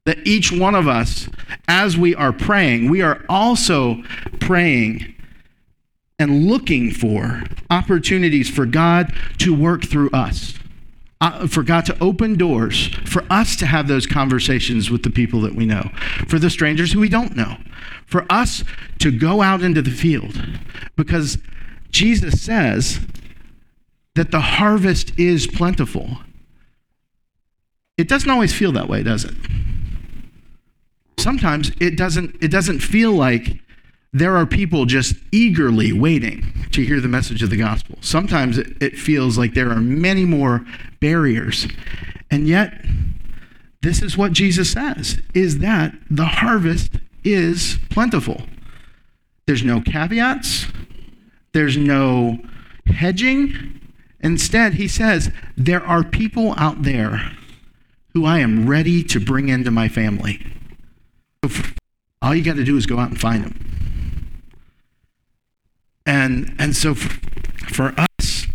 That 0.07 0.27
each 0.27 0.53
one 0.53 0.75
of 0.75 0.89
us, 0.89 1.29
as 1.69 1.97
we 1.97 2.15
are 2.15 2.33
praying, 2.33 2.91
we 2.91 3.01
are 3.01 3.25
also 3.29 4.03
praying 4.41 5.15
and 6.19 6.47
looking 6.47 6.91
for 6.91 7.45
opportunities 7.71 8.51
for 8.51 8.67
God 8.67 9.15
to 9.39 9.55
work 9.55 9.85
through 9.85 10.11
us, 10.11 10.55
uh, 11.21 11.47
for 11.47 11.63
God 11.63 11.87
to 11.87 11.99
open 12.01 12.37
doors, 12.37 12.89
for 13.07 13.25
us 13.31 13.57
to 13.57 13.67
have 13.67 13.89
those 13.89 14.07
conversations 14.07 14.91
with 14.91 15.05
the 15.05 15.11
people 15.11 15.41
that 15.43 15.55
we 15.55 15.65
know, 15.65 15.91
for 16.29 16.39
the 16.39 16.51
strangers 16.51 16.93
who 16.93 17.01
we 17.01 17.09
don't 17.09 17.37
know, 17.37 17.57
for 18.05 18.27
us 18.29 18.63
to 18.99 19.17
go 19.17 19.43
out 19.43 19.63
into 19.63 19.81
the 19.81 19.91
field. 19.91 20.41
Because 20.97 21.39
Jesus 21.95 22.43
says 22.43 22.99
that 24.17 24.33
the 24.33 24.41
harvest 24.41 25.17
is 25.17 25.47
plentiful. 25.47 26.19
It 27.97 28.09
doesn't 28.09 28.29
always 28.29 28.53
feel 28.53 28.73
that 28.73 28.89
way, 28.89 29.05
does 29.05 29.25
it? 29.25 29.35
Sometimes 31.19 31.71
it 31.81 31.97
doesn't, 31.97 32.35
it 32.43 32.51
doesn't 32.51 32.81
feel 32.81 33.13
like 33.13 33.61
there 34.13 34.37
are 34.37 34.45
people 34.45 34.87
just 34.87 35.15
eagerly 35.31 35.93
waiting 35.93 36.67
to 36.73 36.85
hear 36.85 37.01
the 37.01 37.07
message 37.07 37.45
of 37.45 37.51
the 37.51 37.57
gospel. 37.57 37.97
Sometimes 38.01 38.59
it, 38.59 38.77
it, 38.83 38.99
feels 38.99 39.39
like 39.39 39.55
there 39.55 39.71
are 39.71 39.81
many 39.81 40.25
more 40.25 40.67
barriers. 41.01 41.69
And 42.29 42.49
yet, 42.49 42.73
this 43.83 44.03
is 44.03 44.19
what 44.19 44.33
Jesus 44.33 44.73
says 44.73 45.23
is 45.33 45.61
that 45.61 45.95
the 46.11 46.27
harvest 46.27 46.95
is 47.23 47.79
plentiful. 47.89 48.43
There's 49.47 49.63
no 49.63 49.81
caveats, 49.81 50.67
there's 51.55 51.77
no 51.77 52.39
hedging. 52.87 53.81
Instead, 54.21 54.75
he 54.75 54.87
says, 54.87 55.33
there 55.57 55.83
are 55.83 56.05
people 56.05 56.55
out 56.59 56.83
there 56.83 57.33
who 58.13 58.27
I 58.27 58.41
am 58.41 58.69
ready 58.69 59.03
to 59.05 59.19
bring 59.19 59.49
into 59.49 59.71
my 59.71 59.89
family. 59.89 60.45
All 62.21 62.35
you 62.35 62.43
got 62.43 62.57
to 62.57 62.65
do 62.65 62.77
is 62.77 62.87
go 62.87 62.99
out 62.99 63.11
and 63.11 63.21
find 63.21 63.45
them. 63.45 64.41
And, 66.07 66.55
and 66.59 66.77
so 66.77 66.95
for, 66.95 67.09
for 67.73 67.95
us, 68.19 68.47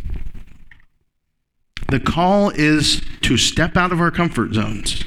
the 1.90 2.00
call 2.00 2.50
is 2.52 3.02
to 3.22 3.38
step 3.38 3.76
out 3.76 3.92
of 3.92 4.00
our 4.00 4.12
comfort 4.12 4.54
zones, 4.54 5.04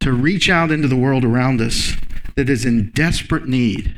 to 0.00 0.12
reach 0.12 0.48
out 0.48 0.70
into 0.70 0.88
the 0.88 0.96
world 0.96 1.24
around 1.24 1.60
us 1.60 1.94
that 2.36 2.48
is 2.48 2.64
in 2.64 2.90
desperate 2.90 3.48
need. 3.48 3.97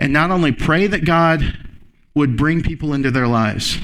And 0.00 0.14
not 0.14 0.30
only 0.30 0.50
pray 0.50 0.86
that 0.86 1.04
God 1.04 1.58
would 2.14 2.36
bring 2.36 2.62
people 2.62 2.94
into 2.94 3.10
their 3.10 3.28
lives, 3.28 3.78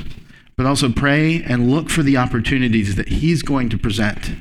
but 0.57 0.64
also 0.64 0.90
pray 0.90 1.42
and 1.42 1.70
look 1.70 1.90
for 1.90 2.02
the 2.02 2.16
opportunities 2.16 2.96
that 2.96 3.09
He's 3.09 3.42
going 3.42 3.68
to 3.68 3.79
present. 3.79 4.37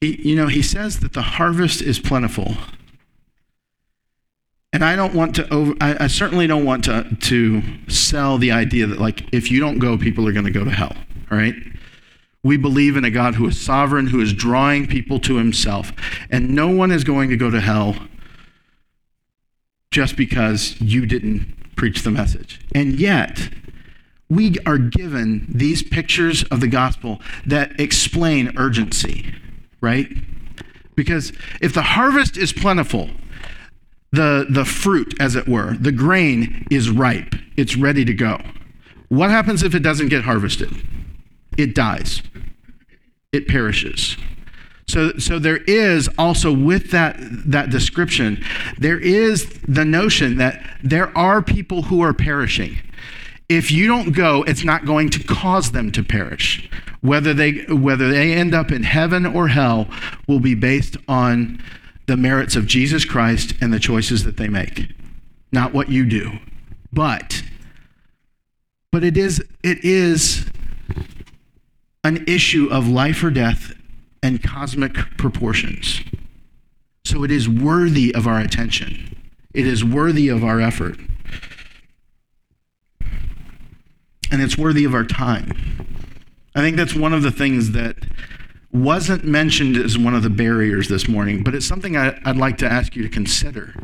He, 0.00 0.28
you 0.30 0.34
know, 0.34 0.48
He 0.48 0.62
says 0.62 1.00
that 1.00 1.12
the 1.12 1.22
harvest 1.22 1.82
is 1.82 2.00
plentiful. 2.00 2.56
And 4.72 4.82
I 4.82 4.96
don't 4.96 5.14
want 5.14 5.36
to 5.36 5.52
over, 5.52 5.74
I, 5.82 6.04
I 6.04 6.06
certainly 6.06 6.46
don't 6.46 6.64
want 6.64 6.84
to, 6.84 7.14
to 7.14 7.62
sell 7.88 8.38
the 8.38 8.50
idea 8.50 8.86
that, 8.86 8.98
like, 8.98 9.28
if 9.30 9.50
you 9.50 9.60
don't 9.60 9.78
go, 9.78 9.98
people 9.98 10.26
are 10.26 10.32
going 10.32 10.46
to 10.46 10.50
go 10.50 10.64
to 10.64 10.70
hell, 10.70 10.96
all 11.30 11.36
right? 11.36 11.54
We 12.42 12.56
believe 12.56 12.96
in 12.96 13.04
a 13.04 13.10
God 13.10 13.34
who 13.34 13.46
is 13.46 13.60
sovereign, 13.60 14.06
who 14.06 14.20
is 14.20 14.32
drawing 14.32 14.86
people 14.86 15.20
to 15.20 15.36
himself. 15.36 15.92
And 16.30 16.54
no 16.54 16.68
one 16.68 16.90
is 16.90 17.04
going 17.04 17.28
to 17.28 17.36
go 17.36 17.50
to 17.50 17.60
hell 17.60 17.96
just 19.92 20.16
because 20.16 20.80
you 20.80 21.06
didn't 21.06 21.76
preach 21.76 22.02
the 22.02 22.10
message. 22.10 22.60
And 22.74 22.98
yet, 22.98 23.50
we 24.28 24.56
are 24.66 24.78
given 24.78 25.46
these 25.48 25.82
pictures 25.82 26.42
of 26.44 26.60
the 26.60 26.66
gospel 26.66 27.20
that 27.46 27.78
explain 27.78 28.52
urgency, 28.56 29.32
right? 29.80 30.08
Because 30.96 31.32
if 31.60 31.74
the 31.74 31.82
harvest 31.82 32.36
is 32.36 32.52
plentiful, 32.52 33.10
the, 34.10 34.46
the 34.48 34.64
fruit, 34.64 35.14
as 35.20 35.36
it 35.36 35.46
were, 35.46 35.74
the 35.78 35.92
grain 35.92 36.66
is 36.70 36.90
ripe, 36.90 37.34
it's 37.56 37.76
ready 37.76 38.04
to 38.04 38.14
go. 38.14 38.40
What 39.08 39.30
happens 39.30 39.62
if 39.62 39.74
it 39.74 39.80
doesn't 39.80 40.08
get 40.08 40.24
harvested? 40.24 40.70
It 41.58 41.74
dies, 41.74 42.22
it 43.32 43.46
perishes. 43.46 44.16
So, 44.88 45.16
so 45.18 45.38
there 45.38 45.58
is 45.66 46.08
also 46.18 46.52
with 46.52 46.90
that, 46.90 47.16
that 47.18 47.70
description, 47.70 48.44
there 48.78 48.98
is 48.98 49.48
the 49.66 49.84
notion 49.84 50.36
that 50.36 50.62
there 50.82 51.16
are 51.16 51.40
people 51.40 51.82
who 51.82 52.02
are 52.02 52.12
perishing. 52.12 52.78
If 53.48 53.70
you 53.70 53.86
don't 53.86 54.12
go, 54.12 54.42
it's 54.44 54.64
not 54.64 54.84
going 54.84 55.10
to 55.10 55.24
cause 55.24 55.72
them 55.72 55.92
to 55.92 56.02
perish. 56.02 56.68
Whether 57.00 57.34
they, 57.34 57.64
whether 57.68 58.10
they 58.10 58.32
end 58.32 58.54
up 58.54 58.70
in 58.70 58.82
heaven 58.82 59.26
or 59.26 59.48
hell 59.48 59.88
will 60.26 60.40
be 60.40 60.54
based 60.54 60.96
on 61.08 61.62
the 62.06 62.16
merits 62.16 62.56
of 62.56 62.66
Jesus 62.66 63.04
Christ 63.04 63.54
and 63.60 63.72
the 63.72 63.78
choices 63.78 64.24
that 64.24 64.36
they 64.36 64.48
make, 64.48 64.92
not 65.52 65.72
what 65.72 65.88
you 65.88 66.04
do. 66.04 66.38
But 66.92 67.42
but 68.90 69.02
it 69.02 69.16
is 69.16 69.42
it 69.62 69.82
is 69.84 70.46
an 72.04 72.24
issue 72.26 72.68
of 72.70 72.86
life 72.86 73.24
or 73.24 73.30
death 73.30 73.74
and 74.22 74.42
cosmic 74.42 74.94
proportions. 75.18 76.00
So 77.04 77.24
it 77.24 77.30
is 77.30 77.48
worthy 77.48 78.14
of 78.14 78.26
our 78.26 78.38
attention. 78.38 79.16
It 79.52 79.66
is 79.66 79.84
worthy 79.84 80.28
of 80.28 80.44
our 80.44 80.60
effort. 80.60 80.98
And 84.30 84.40
it's 84.40 84.56
worthy 84.56 84.84
of 84.84 84.94
our 84.94 85.04
time. 85.04 85.52
I 86.54 86.60
think 86.60 86.76
that's 86.76 86.94
one 86.94 87.12
of 87.12 87.22
the 87.22 87.30
things 87.30 87.72
that 87.72 87.96
wasn't 88.72 89.24
mentioned 89.24 89.76
as 89.76 89.98
one 89.98 90.14
of 90.14 90.22
the 90.22 90.30
barriers 90.30 90.88
this 90.88 91.06
morning, 91.06 91.42
but 91.42 91.54
it's 91.54 91.66
something 91.66 91.96
I, 91.96 92.18
would 92.24 92.38
like 92.38 92.56
to 92.58 92.66
ask 92.66 92.96
you 92.96 93.02
to 93.02 93.08
consider. 93.08 93.74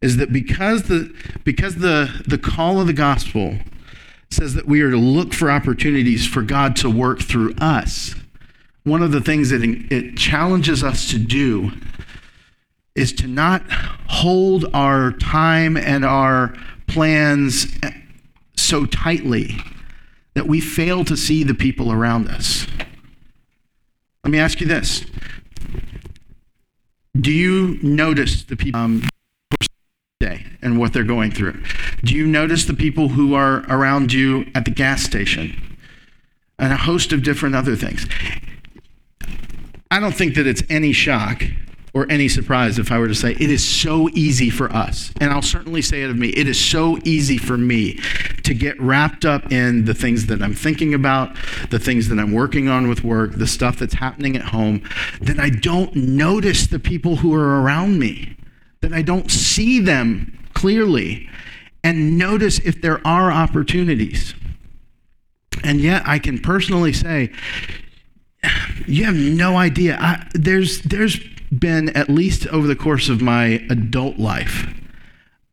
Is 0.00 0.18
that 0.18 0.32
because 0.32 0.84
the 0.84 1.12
because 1.42 1.76
the 1.76 2.22
the 2.26 2.38
call 2.38 2.80
of 2.80 2.86
the 2.86 2.92
gospel 2.92 3.58
says 4.30 4.54
that 4.54 4.66
we 4.66 4.80
are 4.80 4.90
to 4.90 4.96
look 4.96 5.32
for 5.32 5.50
opportunities 5.50 6.26
for 6.26 6.42
God 6.42 6.76
to 6.76 6.90
work 6.90 7.20
through 7.20 7.54
us. 7.54 8.14
One 8.88 9.02
of 9.02 9.12
the 9.12 9.20
things 9.20 9.50
that 9.50 9.62
it 9.62 10.16
challenges 10.16 10.82
us 10.82 11.10
to 11.10 11.18
do 11.18 11.72
is 12.94 13.12
to 13.14 13.26
not 13.26 13.62
hold 14.08 14.64
our 14.72 15.12
time 15.12 15.76
and 15.76 16.06
our 16.06 16.54
plans 16.86 17.66
so 18.56 18.86
tightly 18.86 19.58
that 20.32 20.46
we 20.46 20.60
fail 20.60 21.04
to 21.04 21.18
see 21.18 21.44
the 21.44 21.54
people 21.54 21.92
around 21.92 22.28
us. 22.28 22.66
Let 24.24 24.30
me 24.30 24.38
ask 24.38 24.58
you 24.58 24.66
this 24.66 25.04
Do 27.14 27.30
you 27.30 27.78
notice 27.82 28.42
the 28.42 28.56
people 28.56 28.80
um, 28.80 29.02
today 30.18 30.46
and 30.62 30.80
what 30.80 30.94
they're 30.94 31.04
going 31.04 31.30
through? 31.30 31.62
Do 32.02 32.14
you 32.14 32.26
notice 32.26 32.64
the 32.64 32.74
people 32.74 33.10
who 33.10 33.34
are 33.34 33.66
around 33.68 34.14
you 34.14 34.46
at 34.54 34.64
the 34.64 34.70
gas 34.70 35.02
station 35.02 35.76
and 36.58 36.72
a 36.72 36.76
host 36.76 37.12
of 37.12 37.22
different 37.22 37.54
other 37.54 37.76
things? 37.76 38.06
I 39.90 40.00
don't 40.00 40.14
think 40.14 40.34
that 40.34 40.46
it's 40.46 40.62
any 40.68 40.92
shock 40.92 41.42
or 41.94 42.06
any 42.10 42.28
surprise 42.28 42.78
if 42.78 42.92
I 42.92 42.98
were 42.98 43.08
to 43.08 43.14
say, 43.14 43.32
it 43.32 43.50
is 43.50 43.66
so 43.66 44.08
easy 44.10 44.50
for 44.50 44.70
us, 44.70 45.12
and 45.20 45.32
I'll 45.32 45.42
certainly 45.42 45.82
say 45.82 46.02
it 46.02 46.10
of 46.10 46.16
me, 46.16 46.28
it 46.28 46.46
is 46.46 46.60
so 46.60 46.98
easy 47.04 47.38
for 47.38 47.56
me 47.56 47.98
to 48.44 48.54
get 48.54 48.80
wrapped 48.80 49.24
up 49.24 49.50
in 49.50 49.86
the 49.86 49.94
things 49.94 50.26
that 50.26 50.42
I'm 50.42 50.54
thinking 50.54 50.92
about, 50.92 51.34
the 51.70 51.78
things 51.78 52.08
that 52.08 52.18
I'm 52.18 52.32
working 52.32 52.68
on 52.68 52.88
with 52.88 53.02
work, 53.02 53.36
the 53.36 53.46
stuff 53.46 53.78
that's 53.78 53.94
happening 53.94 54.36
at 54.36 54.44
home, 54.44 54.82
that 55.20 55.38
I 55.38 55.48
don't 55.48 55.94
notice 55.96 56.66
the 56.66 56.78
people 56.78 57.16
who 57.16 57.34
are 57.34 57.62
around 57.62 57.98
me, 57.98 58.36
that 58.82 58.92
I 58.92 59.02
don't 59.02 59.30
see 59.30 59.80
them 59.80 60.38
clearly, 60.52 61.28
and 61.82 62.18
notice 62.18 62.58
if 62.58 62.82
there 62.82 63.04
are 63.06 63.32
opportunities. 63.32 64.34
And 65.64 65.80
yet, 65.80 66.02
I 66.06 66.18
can 66.18 66.38
personally 66.38 66.92
say, 66.92 67.32
you 68.86 69.04
have 69.04 69.16
no 69.16 69.56
idea. 69.56 69.98
I, 70.00 70.26
there's, 70.34 70.80
there's 70.82 71.18
been, 71.50 71.90
at 71.90 72.08
least 72.08 72.46
over 72.48 72.66
the 72.66 72.76
course 72.76 73.08
of 73.08 73.20
my 73.20 73.64
adult 73.70 74.18
life, 74.18 74.66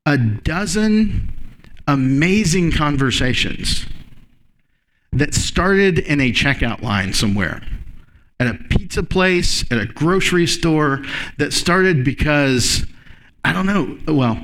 a 0.05 0.17
dozen 0.17 1.31
amazing 1.87 2.71
conversations 2.71 3.85
that 5.11 5.33
started 5.33 5.99
in 5.99 6.19
a 6.19 6.31
checkout 6.31 6.81
line 6.81 7.13
somewhere 7.13 7.61
at 8.39 8.47
a 8.47 8.53
pizza 8.53 9.01
place, 9.01 9.63
at 9.71 9.77
a 9.77 9.85
grocery 9.85 10.45
store, 10.45 11.01
that 11.37 11.53
started 11.53 12.03
because, 12.03 12.85
I 13.45 13.53
don't 13.53 13.65
know, 13.65 13.97
well, 14.13 14.37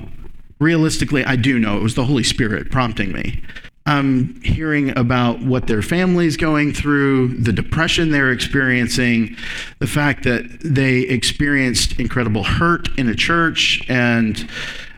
realistically, 0.59 1.25
I 1.25 1.35
do 1.35 1.59
know 1.59 1.77
it 1.77 1.83
was 1.83 1.95
the 1.95 2.05
Holy 2.05 2.23
Spirit 2.23 2.71
prompting 2.71 3.11
me. 3.11 3.43
I'm 3.91 4.41
hearing 4.41 4.97
about 4.97 5.41
what 5.41 5.67
their 5.67 5.81
family's 5.81 6.37
going 6.37 6.73
through, 6.73 7.39
the 7.39 7.51
depression 7.51 8.11
they're 8.11 8.31
experiencing, 8.31 9.35
the 9.79 9.87
fact 9.87 10.23
that 10.23 10.61
they 10.63 11.01
experienced 11.01 11.99
incredible 11.99 12.43
hurt 12.43 12.87
in 12.97 13.09
a 13.09 13.15
church 13.15 13.83
and 13.89 14.49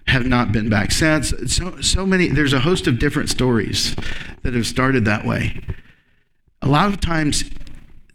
have 0.06 0.28
not 0.28 0.52
been 0.52 0.70
back 0.70 0.92
since. 0.92 1.34
So, 1.48 1.82
so 1.82 2.06
many, 2.06 2.28
there's 2.28 2.54
a 2.54 2.60
host 2.60 2.86
of 2.86 3.00
different 3.00 3.30
stories 3.30 3.96
that 4.44 4.54
have 4.54 4.68
started 4.68 5.06
that 5.06 5.26
way. 5.26 5.60
A 6.62 6.68
lot 6.68 6.88
of 6.88 7.02
times, 7.02 7.46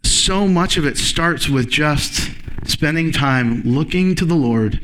so 0.03 0.47
much 0.47 0.77
of 0.77 0.85
it 0.85 0.97
starts 0.97 1.49
with 1.49 1.69
just 1.69 2.31
spending 2.63 3.11
time 3.11 3.63
looking 3.63 4.15
to 4.15 4.23
the 4.23 4.35
Lord 4.35 4.79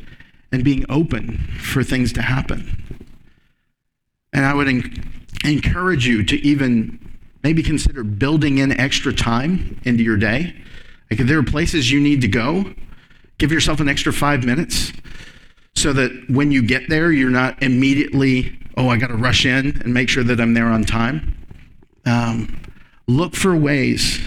and 0.51 0.61
being 0.61 0.85
open 0.89 1.37
for 1.57 1.83
things 1.83 2.11
to 2.13 2.21
happen. 2.21 2.99
And 4.33 4.43
I 4.43 4.53
would 4.53 4.67
encourage 5.45 6.07
you 6.07 6.23
to 6.23 6.35
even 6.37 6.99
maybe 7.43 7.61
consider 7.61 8.03
building 8.03 8.57
in 8.57 8.71
extra 8.79 9.13
time 9.13 9.79
into 9.83 10.03
your 10.03 10.17
day. 10.17 10.55
Like 11.11 11.19
if 11.19 11.27
there 11.27 11.37
are 11.37 11.43
places 11.43 11.91
you 11.91 11.99
need 11.99 12.21
to 12.21 12.27
go, 12.27 12.73
give 13.37 13.51
yourself 13.51 13.79
an 13.79 13.87
extra 13.87 14.11
five 14.11 14.43
minutes 14.43 14.91
so 15.75 15.93
that 15.93 16.11
when 16.29 16.51
you 16.51 16.63
get 16.63 16.89
there, 16.89 17.11
you're 17.11 17.29
not 17.29 17.61
immediately, 17.61 18.57
oh, 18.77 18.89
I 18.89 18.97
got 18.97 19.07
to 19.07 19.15
rush 19.15 19.45
in 19.45 19.79
and 19.81 19.93
make 19.93 20.09
sure 20.09 20.23
that 20.23 20.39
I'm 20.39 20.53
there 20.53 20.67
on 20.67 20.83
time. 20.83 21.37
Um, 22.05 22.61
look 23.07 23.35
for 23.35 23.55
ways 23.55 24.19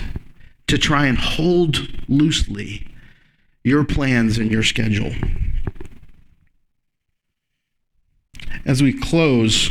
to 0.69 0.79
try 0.79 1.07
and 1.07 1.19
hold 1.19 1.89
loosely 2.09 2.87
your 3.65 3.85
plans 3.85 4.39
and 4.39 4.51
your 4.51 4.63
schedule. 4.63 5.13
As 8.65 8.83
we 8.83 8.93
close, 8.93 9.71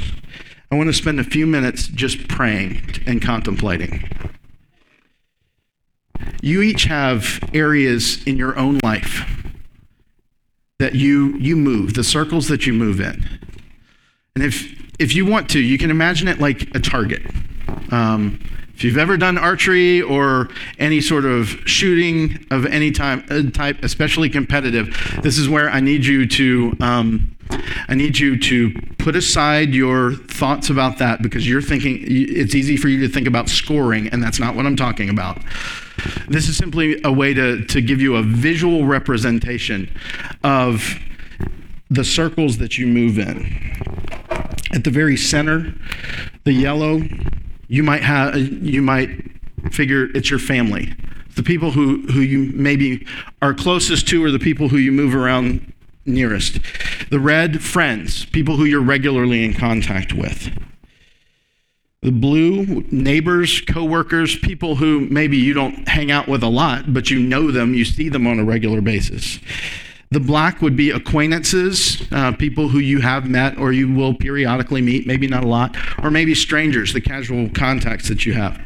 I 0.72 0.76
want 0.76 0.88
to 0.88 0.94
spend 0.94 1.20
a 1.20 1.24
few 1.24 1.48
minutes 1.48 1.88
just 1.88 2.28
praying 2.28 2.82
and 3.06 3.22
contemplating. 3.22 4.10
You 6.42 6.62
each 6.62 6.84
have 6.84 7.40
areas 7.54 8.24
in 8.26 8.38
your 8.38 8.58
own 8.58 8.80
life 8.84 9.34
that 10.80 10.94
you 10.94 11.36
you 11.38 11.56
move, 11.56 11.94
the 11.94 12.04
circles 12.04 12.48
that 12.50 12.68
you 12.68 12.74
move 12.74 13.00
in. 13.00 13.24
And 14.36 14.44
if 14.44 14.78
if 15.00 15.16
you 15.16 15.26
want 15.26 15.50
to, 15.52 15.60
you 15.60 15.78
can 15.78 15.90
imagine 15.90 16.28
it 16.28 16.40
like 16.40 16.76
a 16.76 16.80
target. 16.80 17.22
Um, 17.92 18.40
if 18.74 18.84
you've 18.84 18.98
ever 18.98 19.18
done 19.18 19.40
archery 19.40 20.04
or 20.04 20.50
any 20.78 21.02
sort 21.02 21.26
of 21.26 21.48
shooting 21.66 22.46
of 22.52 22.66
any 22.68 22.92
time, 22.92 23.26
uh, 23.30 23.42
type, 23.52 23.84
especially 23.84 24.30
competitive, 24.30 25.20
this 25.24 25.40
is 25.40 25.50
where 25.50 25.70
I 25.70 25.80
need 25.80 26.06
you 26.06 26.28
to 26.28 26.78
um, 26.80 27.36
I 27.88 27.96
need 27.96 28.20
you 28.20 28.38
to 28.40 28.74
put 28.98 29.16
aside 29.16 29.74
your 29.74 30.14
thoughts 30.14 30.70
about 30.70 30.98
that 30.98 31.22
because 31.22 31.48
you're 31.48 31.62
thinking 31.62 32.00
it's 32.02 32.56
easy 32.56 32.78
for 32.78 32.88
you 32.88 33.00
to 33.02 33.08
think 33.08 33.28
about 33.28 33.50
scoring, 33.50 34.08
and 34.10 34.22
that's 34.22 34.40
not 34.40 34.56
what 34.56 34.66
I'm 34.66 34.76
talking 34.76 35.10
about. 35.10 35.42
This 36.28 36.48
is 36.48 36.58
simply 36.58 37.02
a 37.04 37.12
way 37.12 37.34
to, 37.34 37.66
to 37.66 37.82
give 37.82 38.02
you 38.02 38.16
a 38.16 38.24
visual 38.24 38.86
representation 38.86 39.90
of 40.44 41.00
the 41.90 42.04
circles 42.04 42.58
that 42.58 42.78
you 42.78 42.88
move 42.88 43.18
in. 43.18 43.46
At 44.74 44.84
the 44.84 44.92
very 44.92 45.18
center, 45.18 45.74
the 46.44 46.54
yellow 46.54 47.02
you 47.68 47.84
might 47.84 48.04
have 48.04 48.38
you 48.38 48.82
might 48.82 49.10
figure 49.72 50.06
it's 50.16 50.30
your 50.30 50.40
family. 50.40 50.94
The 51.36 51.44
people 51.44 51.72
who, 51.72 52.02
who 52.08 52.22
you 52.22 52.52
maybe 52.54 53.06
are 53.42 53.54
closest 53.54 54.08
to 54.10 54.24
are 54.26 54.32
the 54.32 54.40
people 54.40 54.70
who 54.70 54.78
you 54.78 54.92
move 54.92 55.14
around 55.14 55.74
nearest. 56.06 56.60
The 57.10 57.20
red, 57.20 57.64
friends, 57.64 58.26
people 58.26 58.58
who 58.58 58.66
you're 58.66 58.82
regularly 58.82 59.46
in 59.46 59.54
contact 59.54 60.14
with. 60.14 60.52
The 62.02 62.12
blue, 62.12 62.84
neighbors, 62.92 63.62
coworkers, 63.62 64.38
people 64.38 64.76
who 64.76 65.02
maybe 65.02 65.38
you 65.38 65.54
don't 65.54 65.88
hang 65.88 66.12
out 66.12 66.28
with 66.28 66.44
a 66.44 66.50
lot, 66.50 66.94
but 66.94 67.10
you 67.10 67.20
know 67.20 67.52
them, 67.52 67.74
you 67.74 67.86
see 67.86 68.10
them 68.10 68.28
on 68.28 68.40
a 68.40 68.44
regular 68.44 68.82
basis. 68.82 69.40
The 70.10 70.22
black 70.22 70.62
would 70.62 70.78
be 70.78 70.90
acquaintances, 70.90 72.02
uh, 72.14 72.32
people 72.32 72.70
who 72.70 72.80
you 72.80 73.02
have 73.02 73.30
met 73.30 73.58
or 73.58 73.74
you 73.74 73.92
will 73.94 74.14
periodically 74.14 74.82
meet, 74.82 75.06
maybe 75.06 75.28
not 75.28 75.44
a 75.44 75.48
lot, 75.48 75.76
or 76.02 76.10
maybe 76.10 76.34
strangers, 76.34 76.94
the 76.94 77.02
casual 77.02 77.50
contacts 77.50 78.08
that 78.08 78.26
you 78.26 78.34
have. 78.34 78.58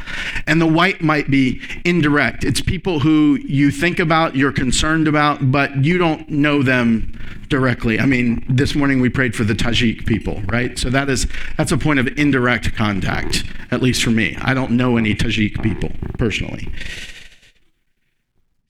And 0.45 0.62
the 0.62 0.67
white 0.67 1.01
might 1.01 1.32
be 1.32 1.60
indirect. 1.84 2.43
It's 2.43 2.62
people 2.62 2.99
who 2.99 3.39
you 3.43 3.71
think 3.71 3.97
about, 3.97 4.36
you're 4.36 4.51
concerned 4.51 5.08
about, 5.08 5.51
but 5.51 5.84
you 5.84 5.97
don't 5.97 6.30
know 6.30 6.62
them 6.62 7.19
directly. 7.49 7.99
I 7.99 8.06
mean, 8.06 8.45
this 8.47 8.75
morning 8.75 9.01
we 9.01 9.10
prayed 9.10 9.36
for 9.36 9.43
the 9.43 9.54
Tajik 9.56 10.06
people, 10.06 10.41
right? 10.45 10.77
So 10.77 10.89
that 10.91 11.10
is 11.10 11.27
that's 11.58 11.71
a 11.71 11.77
point 11.77 11.99
of 11.99 12.08
indirect 12.19 12.75
contact, 12.75 13.43
at 13.71 13.82
least 13.82 14.04
for 14.04 14.12
me. 14.12 14.38
I 14.41 14.54
don't 14.54 14.71
know 14.71 14.95
any 14.95 15.15
Tajik 15.15 15.62
people 15.62 15.91
personally. 16.17 16.69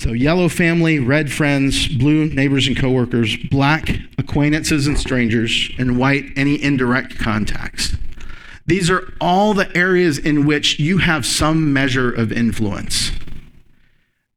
So, 0.01 0.13
yellow 0.13 0.49
family, 0.49 0.97
red 0.97 1.31
friends, 1.31 1.87
blue 1.87 2.25
neighbors 2.25 2.65
and 2.65 2.75
coworkers, 2.75 3.37
black 3.37 3.99
acquaintances 4.17 4.87
and 4.87 4.97
strangers, 4.97 5.69
and 5.77 5.95
white 5.95 6.25
any 6.35 6.59
indirect 6.59 7.19
contacts. 7.19 7.97
These 8.65 8.89
are 8.89 9.13
all 9.21 9.53
the 9.53 9.71
areas 9.77 10.17
in 10.17 10.47
which 10.47 10.79
you 10.79 10.97
have 10.97 11.23
some 11.23 11.71
measure 11.71 12.11
of 12.11 12.31
influence. 12.31 13.11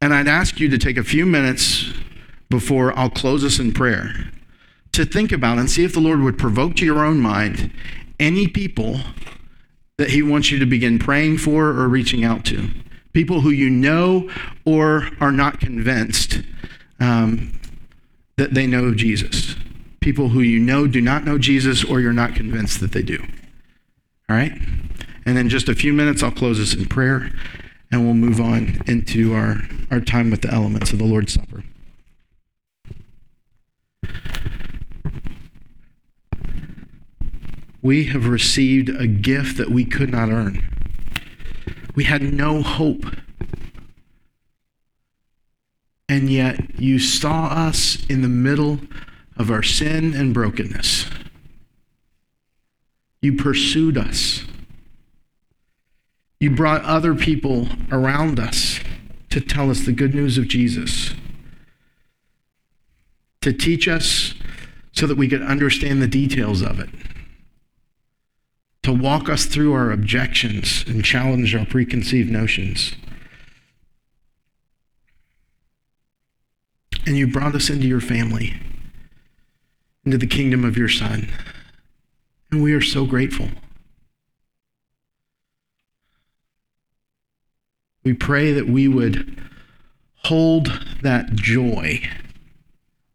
And 0.03 0.13
I'd 0.13 0.29
ask 0.29 0.61
you 0.61 0.69
to 0.69 0.77
take 0.77 0.99
a 0.99 1.03
few 1.03 1.25
minutes 1.25 1.95
before 2.51 2.95
I'll 2.95 3.09
close 3.09 3.43
us 3.43 3.59
in 3.59 3.73
prayer 3.73 4.33
to 4.93 5.07
think 5.07 5.33
about 5.33 5.57
and 5.57 5.71
see 5.71 5.83
if 5.83 5.95
the 5.95 6.01
Lord 6.01 6.21
would 6.21 6.37
provoke 6.37 6.77
to 6.77 6.85
your 6.85 7.03
own 7.03 7.21
mind 7.21 7.73
any 8.21 8.49
people 8.49 9.01
that 9.97 10.11
He 10.11 10.21
wants 10.21 10.51
you 10.51 10.59
to 10.59 10.67
begin 10.67 10.99
praying 10.99 11.39
for 11.39 11.69
or 11.69 11.89
reaching 11.89 12.23
out 12.23 12.45
to 12.45 12.69
people 13.15 13.41
who 13.41 13.51
you 13.51 13.71
know 13.71 14.29
or 14.67 15.09
are 15.21 15.33
not 15.33 15.61
convinced 15.61 16.43
um, 17.01 17.59
that 18.37 18.53
they 18.53 18.67
know 18.67 18.93
Jesus. 18.93 19.55
People 20.01 20.31
who 20.31 20.41
you 20.41 20.59
know 20.59 20.87
do 20.87 21.01
not 21.01 21.25
know 21.25 21.39
Jesus 21.39 21.83
or 21.83 22.01
you're 22.01 22.13
not 22.13 22.35
convinced 22.35 22.81
that 22.81 22.93
they 22.93 23.03
do. 23.03 23.25
All 24.29 24.37
right? 24.37 24.53
And 25.25 25.37
then 25.37 25.49
just 25.49 25.69
a 25.69 25.75
few 25.75 25.93
minutes, 25.93 26.23
I'll 26.23 26.31
close 26.31 26.59
this 26.59 26.75
in 26.75 26.87
prayer 26.87 27.31
and 27.91 28.05
we'll 28.05 28.15
move 28.15 28.41
on 28.41 28.81
into 28.87 29.33
our, 29.35 29.63
our 29.91 30.01
time 30.01 30.31
with 30.31 30.43
the 30.43 30.53
elements 30.53 30.93
of 30.93 30.99
the 30.99 31.05
Lord's 31.05 31.33
Supper. 31.33 31.63
We 37.81 38.07
have 38.07 38.27
received 38.27 38.89
a 38.89 39.07
gift 39.07 39.59
that 39.59 39.71
we 39.71 39.85
could 39.85 40.11
not 40.11 40.31
earn. 40.31 40.74
We 41.95 42.05
had 42.05 42.23
no 42.23 42.63
hope. 42.63 43.07
And 46.09 46.29
yet 46.29 46.79
you 46.79 46.99
saw 46.99 47.47
us 47.47 48.05
in 48.07 48.23
the 48.23 48.29
middle 48.29 48.81
of 49.37 49.51
our 49.51 49.63
sin 49.63 50.15
and 50.15 50.35
brokenness. 50.35 51.07
You 53.21 53.37
pursued 53.37 53.97
us. 53.97 54.45
You 56.41 56.51
brought 56.51 56.83
other 56.83 57.15
people 57.15 57.69
around 57.91 58.39
us 58.39 58.81
to 59.31 59.41
tell 59.41 59.71
us 59.71 59.81
the 59.81 59.93
good 59.93 60.15
news 60.15 60.37
of 60.37 60.47
Jesus, 60.47 61.15
to 63.41 63.53
teach 63.53 63.89
us 63.89 64.35
so 64.93 65.07
that 65.07 65.17
we 65.17 65.27
could 65.27 65.43
understand 65.43 66.03
the 66.03 66.07
details 66.07 66.61
of 66.61 66.79
it 66.79 66.91
to 68.85 68.93
walk 68.93 69.31
us 69.31 69.47
through 69.47 69.73
our 69.73 69.91
objections 69.91 70.85
and 70.87 71.03
challenge 71.03 71.55
our 71.55 71.65
preconceived 71.65 72.31
notions. 72.31 72.95
And 77.07 77.17
you 77.17 77.27
brought 77.27 77.55
us 77.55 77.71
into 77.71 77.87
your 77.87 78.03
family, 78.03 78.61
into 80.05 80.19
the 80.19 80.27
kingdom 80.27 80.65
of 80.65 80.77
your 80.77 80.91
Son. 80.91 81.31
And 82.51 82.63
we 82.63 82.75
are 82.75 82.83
so 82.83 83.07
grateful. 83.07 83.49
We 88.05 88.13
pray 88.13 88.53
that 88.53 88.69
we 88.69 88.87
would 88.87 89.43
hold 90.25 90.67
that 91.03 91.33
joy 91.33 92.07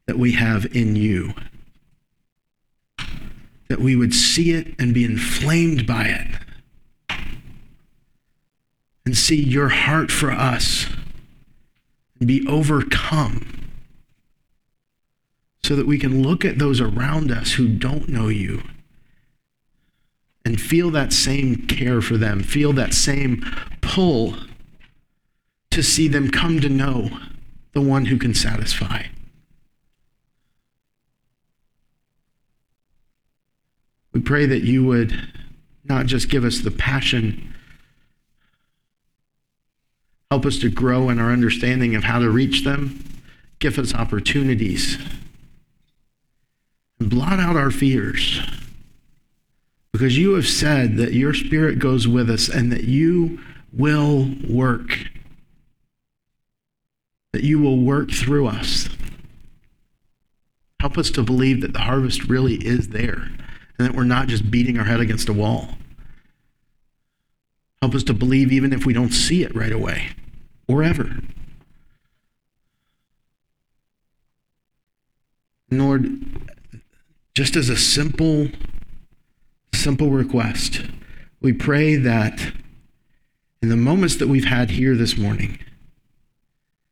that 0.08 0.18
we 0.18 0.32
have 0.32 0.66
in 0.76 0.96
you 0.96 1.36
that 3.70 3.80
we 3.80 3.96
would 3.96 4.14
see 4.14 4.52
it 4.52 4.76
and 4.80 4.94
be 4.94 5.06
inflamed 5.06 5.88
by 5.88 6.06
it 6.06 6.28
and 9.06 9.16
see 9.16 9.42
your 9.42 9.70
heart 9.70 10.12
for 10.12 10.32
us 10.32 10.88
and 12.20 12.28
be 12.28 12.46
overcome 12.48 13.70
so 15.64 15.76
that 15.76 15.88
we 15.88 16.00
can 16.00 16.24
look 16.24 16.44
at 16.44 16.58
those 16.58 16.82
around 16.82 17.32
us 17.32 17.54
who 17.54 17.68
don't 17.68 18.10
know 18.10 18.28
you 18.28 18.64
and 20.44 20.60
feel 20.60 20.90
that 20.90 21.14
same 21.14 21.56
care 21.68 22.02
for 22.02 22.18
them, 22.18 22.42
feel 22.42 22.74
that 22.74 22.94
same 22.94 23.46
pull 23.82 24.36
to 25.70 25.84
see 25.84 26.08
them 26.08 26.32
come 26.32 26.60
to 26.60 26.70
know 26.70 27.10
the 27.74 27.82
one 27.82 28.06
who 28.06 28.18
can 28.18 28.34
satisfy. 28.34 29.04
We 34.14 34.22
pray 34.22 34.46
that 34.46 34.64
you 34.64 34.84
would 34.86 35.14
not 35.84 36.06
just 36.06 36.30
give 36.30 36.44
us 36.44 36.60
the 36.60 36.72
passion, 36.72 37.54
help 40.32 40.46
us 40.46 40.58
to 40.60 40.70
grow 40.70 41.10
in 41.10 41.20
our 41.20 41.32
understanding 41.32 41.96
of 41.96 42.04
how 42.04 42.20
to 42.20 42.30
reach 42.30 42.64
them, 42.64 43.04
give 43.60 43.78
us 43.78 43.94
opportunities, 43.94 44.98
and 47.00 47.10
blot 47.10 47.40
out 47.40 47.56
our 47.56 47.72
fears. 47.72 48.42
Because 49.92 50.18
you 50.18 50.36
have 50.36 50.48
said 50.48 50.98
that 50.98 51.14
your 51.14 51.34
spirit 51.34 51.80
goes 51.80 52.08
with 52.08 52.30
us 52.30 52.48
and 52.48 52.72
that 52.72 52.84
you 52.84 53.40
will 53.74 54.30
work, 54.48 54.92
that 57.34 57.44
you 57.44 57.60
will 57.60 57.80
work 57.80 58.12
through 58.12 58.48
us. 58.48 58.90
Help 60.80 60.98
us 60.98 61.10
to 61.12 61.24
believe 61.24 61.62
that 61.62 61.74
the 61.74 61.80
harvest 61.80 62.26
really 62.26 62.56
is 62.56 62.90
there 62.90 63.30
and 63.80 63.88
that 63.88 63.96
we're 63.96 64.04
not 64.04 64.28
just 64.28 64.52
beating 64.52 64.78
our 64.78 64.84
head 64.84 65.00
against 65.00 65.30
a 65.30 65.34
wall. 65.34 65.70
Help 67.82 67.96
us 67.96 68.04
to 68.04 68.14
believe 68.14 68.52
even 68.52 68.74
if 68.74 68.86
we 68.86 68.92
don't 68.92 69.14
see 69.14 69.42
it 69.42 69.56
right 69.56 69.72
away 69.72 70.10
or 70.68 70.84
ever. 70.84 71.10
Lord, 75.72 76.10
just 77.34 77.56
as 77.56 77.70
a 77.70 77.78
simple, 77.78 78.50
simple 79.74 80.10
request, 80.10 80.82
we 81.40 81.54
pray 81.54 81.96
that 81.96 82.52
in 83.62 83.70
the 83.70 83.78
moments 83.78 84.18
that 84.18 84.28
we've 84.28 84.46
had 84.46 84.72
here 84.72 84.96
this 84.96 85.18
morning, 85.18 85.58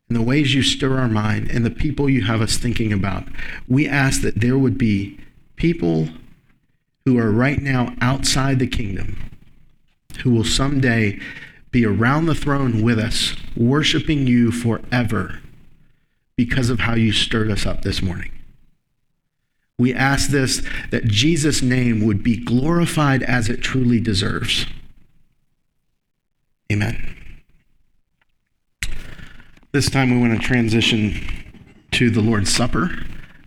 in 0.09 0.13
the 0.13 0.21
ways 0.21 0.55
you 0.55 0.61
stir 0.61 0.97
our 0.97 1.09
mind, 1.09 1.51
and 1.51 1.65
the 1.65 1.71
people 1.71 2.09
you 2.09 2.23
have 2.23 2.39
us 2.39 2.55
thinking 2.55 2.93
about, 2.93 3.25
we 3.67 3.89
ask 3.89 4.21
that 4.21 4.39
there 4.39 4.57
would 4.57 4.77
be 4.77 5.19
people 5.57 6.07
who 7.07 7.17
are 7.17 7.31
right 7.31 7.61
now 7.61 7.95
outside 8.01 8.59
the 8.59 8.67
kingdom 8.67 9.31
who 10.23 10.29
will 10.29 10.43
someday 10.43 11.17
be 11.71 11.85
around 11.85 12.25
the 12.25 12.35
throne 12.35 12.81
with 12.81 12.99
us, 12.99 13.33
worshiping 13.55 14.27
you 14.27 14.51
forever 14.51 15.39
because 16.35 16.69
of 16.69 16.81
how 16.81 16.95
you 16.95 17.13
stirred 17.13 17.49
us 17.49 17.65
up 17.65 17.83
this 17.83 18.01
morning. 18.01 18.29
We 19.77 19.93
ask 19.93 20.31
this 20.31 20.61
that 20.91 21.05
Jesus' 21.05 21.61
name 21.61 22.05
would 22.05 22.23
be 22.23 22.35
glorified 22.35 23.23
as 23.23 23.47
it 23.47 23.61
truly 23.61 24.01
deserves. 24.01 24.65
Amen. 26.69 27.15
This 29.71 29.89
time 29.89 30.11
we 30.11 30.27
want 30.27 30.41
to 30.41 30.45
transition 30.45 31.25
to 31.91 32.09
the 32.09 32.19
Lord's 32.19 32.53
Supper. 32.53 32.91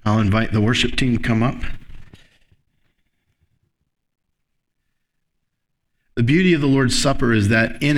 I'll 0.07 0.19
invite 0.19 0.53
the 0.53 0.63
worship 0.63 0.97
team 0.97 1.19
to 1.19 1.23
come 1.23 1.43
up. 1.43 1.57
The 6.21 6.25
beauty 6.25 6.53
of 6.53 6.61
the 6.61 6.67
Lord's 6.67 7.01
Supper 7.01 7.33
is 7.33 7.49
that 7.49 7.83
in 7.83 7.97